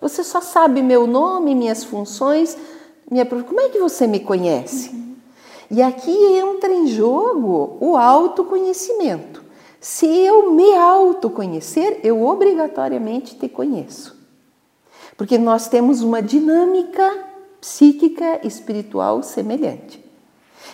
Você 0.00 0.24
só 0.24 0.40
sabe 0.40 0.82
meu 0.82 1.06
nome, 1.06 1.54
minhas 1.54 1.84
funções, 1.84 2.58
como 3.44 3.60
é 3.60 3.68
que 3.68 3.78
você 3.78 4.06
me 4.06 4.20
conhece? 4.20 4.90
Uhum. 4.90 5.14
E 5.70 5.82
aqui 5.82 6.10
entra 6.10 6.72
em 6.72 6.86
jogo 6.86 7.76
o 7.80 7.96
autoconhecimento. 7.96 9.44
Se 9.80 10.06
eu 10.06 10.50
me 10.52 10.74
autoconhecer, 10.74 12.00
eu 12.02 12.24
obrigatoriamente 12.24 13.36
te 13.36 13.48
conheço. 13.48 14.16
Porque 15.16 15.38
nós 15.38 15.68
temos 15.68 16.02
uma 16.02 16.22
dinâmica 16.22 17.26
psíquica 17.60 18.40
espiritual 18.46 19.22
semelhante. 19.22 20.04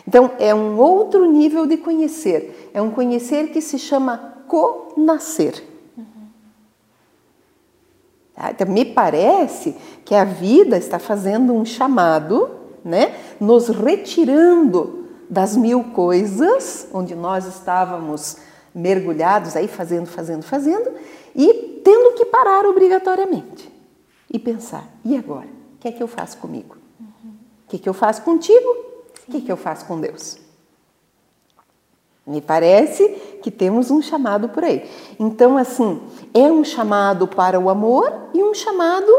Então, 0.07 0.33
é 0.39 0.55
um 0.55 0.79
outro 0.79 1.25
nível 1.25 1.67
de 1.67 1.77
conhecer. 1.77 2.71
É 2.75 2.83
um 2.83 2.91
conhecer 2.91 3.51
que 3.53 3.61
se 3.61 3.79
chama 3.79 4.43
co-nascer. 4.47 5.63
Tá? 8.35 8.51
Então, 8.51 8.67
me 8.67 8.85
parece 8.85 9.77
que 10.05 10.15
a 10.15 10.25
vida 10.25 10.77
está 10.77 10.99
fazendo 10.99 11.53
um 11.53 11.65
chamado, 11.65 12.51
né? 12.85 13.15
nos 13.41 13.69
retirando 13.69 15.05
das 15.31 15.57
mil 15.57 15.85
coisas 15.85 16.89
onde 16.93 17.15
nós 17.15 17.47
estávamos 17.47 18.37
mergulhados 18.75 19.57
aí 19.57 19.69
fazendo, 19.69 20.07
fazendo, 20.07 20.43
fazendo 20.43 20.93
e 21.35 21.81
tendo 21.85 22.17
que 22.17 22.27
parar 22.27 22.67
obrigatoriamente 22.67 23.73
e 24.31 24.39
pensar: 24.39 24.89
e 25.05 25.17
agora? 25.17 25.49
O 25.75 25.79
que 25.85 25.89
é 25.89 25.93
que 25.93 26.03
eu 26.03 26.09
faço 26.09 26.39
comigo? 26.39 26.77
O 27.01 27.69
que 27.69 27.77
é 27.77 27.79
que 27.79 27.89
eu 27.89 27.95
faço 27.95 28.23
contigo? 28.23 28.69
O 29.29 29.31
que 29.31 29.37
é 29.39 29.41
que 29.41 29.53
eu 29.53 29.57
faço 29.57 29.85
com 29.87 30.01
Deus? 30.01 30.39
Me 32.27 32.41
parece 32.41 33.07
que 33.43 33.51
temos 33.51 33.91
um 33.91 34.01
chamado 34.01 34.49
por 34.49 34.65
aí. 34.65 34.89
Então, 35.21 35.59
assim, 35.59 36.01
é 36.33 36.51
um 36.51 36.65
chamado 36.65 37.29
para 37.29 37.61
o 37.61 37.69
amor 37.69 38.11
e 38.33 38.43
um 38.43 38.55
chamado 38.55 39.13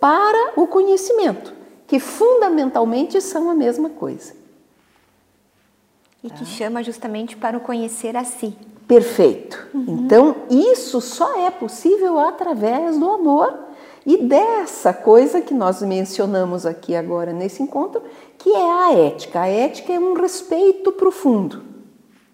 para 0.00 0.54
o 0.56 0.66
conhecimento, 0.66 1.54
que 1.86 2.00
fundamentalmente 2.00 3.20
são 3.20 3.48
a 3.48 3.54
mesma 3.54 3.88
coisa. 3.88 4.34
E 6.22 6.30
que 6.30 6.44
chama 6.44 6.82
justamente 6.82 7.36
para 7.36 7.56
o 7.56 7.60
conhecer 7.60 8.16
a 8.16 8.24
si. 8.24 8.56
Perfeito. 8.88 9.68
Uhum. 9.72 10.00
Então, 10.04 10.34
isso 10.50 11.00
só 11.00 11.38
é 11.46 11.50
possível 11.50 12.18
através 12.18 12.98
do 12.98 13.08
amor 13.08 13.56
e 14.04 14.16
dessa 14.16 14.92
coisa 14.92 15.40
que 15.40 15.54
nós 15.54 15.80
mencionamos 15.80 16.66
aqui 16.66 16.96
agora 16.96 17.32
nesse 17.32 17.62
encontro, 17.62 18.02
que 18.36 18.50
é 18.50 18.70
a 18.70 18.92
ética. 18.94 19.42
A 19.42 19.46
ética 19.46 19.92
é 19.92 19.98
um 19.98 20.14
respeito 20.14 20.90
profundo 20.90 21.77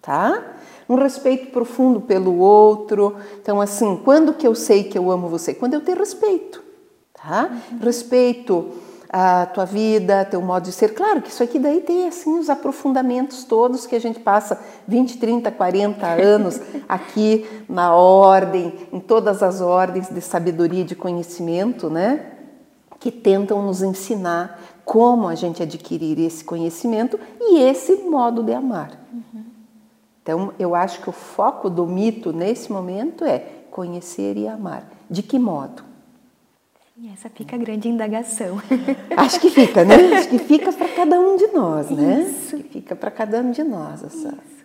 tá? 0.04 0.42
Um 0.88 0.96
respeito 0.96 1.50
profundo 1.50 2.00
pelo 2.02 2.38
outro. 2.38 3.16
Então, 3.40 3.60
assim, 3.60 3.98
quando 4.04 4.34
que 4.34 4.46
eu 4.46 4.54
sei 4.54 4.84
que 4.84 4.98
eu 4.98 5.10
amo 5.10 5.28
você? 5.28 5.54
Quando 5.54 5.72
eu 5.72 5.80
tenho 5.80 5.98
respeito, 5.98 6.62
tá? 7.14 7.50
Uhum. 7.72 7.78
Respeito 7.80 8.68
a 9.08 9.46
tua 9.46 9.64
vida, 9.64 10.24
teu 10.24 10.42
modo 10.42 10.64
de 10.64 10.72
ser. 10.72 10.92
Claro 10.92 11.22
que 11.22 11.30
isso 11.30 11.42
aqui 11.42 11.58
daí 11.58 11.80
tem 11.80 12.08
assim 12.08 12.36
os 12.36 12.50
aprofundamentos 12.50 13.44
todos 13.44 13.86
que 13.86 13.94
a 13.94 14.00
gente 14.00 14.18
passa 14.18 14.60
20, 14.88 15.18
30, 15.18 15.52
40 15.52 16.06
anos 16.06 16.60
aqui 16.88 17.46
na 17.68 17.94
ordem, 17.94 18.74
em 18.92 18.98
todas 18.98 19.40
as 19.42 19.60
ordens 19.60 20.08
de 20.08 20.20
sabedoria 20.20 20.80
e 20.80 20.84
de 20.84 20.96
conhecimento, 20.96 21.88
né? 21.88 22.26
Que 22.98 23.10
tentam 23.10 23.62
nos 23.62 23.82
ensinar 23.82 24.60
como 24.84 25.28
a 25.28 25.34
gente 25.34 25.62
adquirir 25.62 26.18
esse 26.18 26.44
conhecimento 26.44 27.18
e 27.40 27.60
esse 27.60 27.94
modo 28.02 28.42
de 28.42 28.52
amar. 28.52 28.90
Uhum. 29.12 29.53
Então, 30.24 30.54
eu 30.58 30.74
acho 30.74 31.02
que 31.02 31.10
o 31.10 31.12
foco 31.12 31.68
do 31.68 31.87
mito 31.87 32.32
nesse 32.32 32.72
momento 32.72 33.26
é 33.26 33.40
conhecer 33.70 34.38
e 34.38 34.48
amar. 34.48 34.90
De 35.10 35.22
que 35.22 35.38
modo? 35.38 35.84
Sim, 36.96 37.12
essa 37.12 37.28
fica 37.28 37.56
a 37.56 37.58
grande 37.58 37.90
indagação. 37.90 38.58
Acho 39.18 39.38
que 39.38 39.50
fica, 39.50 39.84
né? 39.84 39.96
Acho 40.16 40.28
que 40.28 40.38
fica 40.38 40.72
para 40.72 40.88
cada 40.88 41.20
um 41.20 41.37
de 41.37 41.48
nós, 41.48 41.90
né? 41.90 42.22
Isso. 42.22 42.56
Que 42.56 42.62
fica 42.62 42.96
para 42.96 43.10
cada 43.10 43.40
um 43.40 43.50
de 43.50 43.62
nós 43.64 44.02
essa. 44.02 44.28
Isso. 44.28 44.64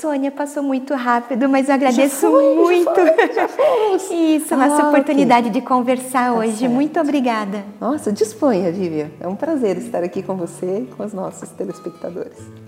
Sônia, 0.00 0.30
passou 0.30 0.62
muito 0.62 0.92
rápido, 0.94 1.48
mas 1.48 1.68
eu 1.68 1.76
agradeço 1.76 2.20
já 2.20 2.30
foi, 2.30 2.54
muito. 2.54 2.94
Já 3.34 3.48
foi, 3.48 3.98
já 3.98 4.12
Isso, 4.36 4.52
ah, 4.54 4.56
nossa 4.56 4.88
oportunidade 4.88 5.48
okay. 5.48 5.60
de 5.60 5.66
conversar 5.66 6.32
tá 6.32 6.34
hoje. 6.34 6.58
Certo. 6.58 6.72
Muito 6.72 7.00
obrigada. 7.00 7.64
Nossa, 7.80 8.12
disponha, 8.12 8.70
Vivian. 8.70 9.10
É 9.18 9.26
um 9.26 9.36
prazer 9.36 9.78
estar 9.78 10.02
aqui 10.02 10.22
com 10.22 10.36
você 10.36 10.80
e 10.80 10.86
com 10.94 11.02
os 11.02 11.14
nossos 11.14 11.48
telespectadores. 11.50 12.67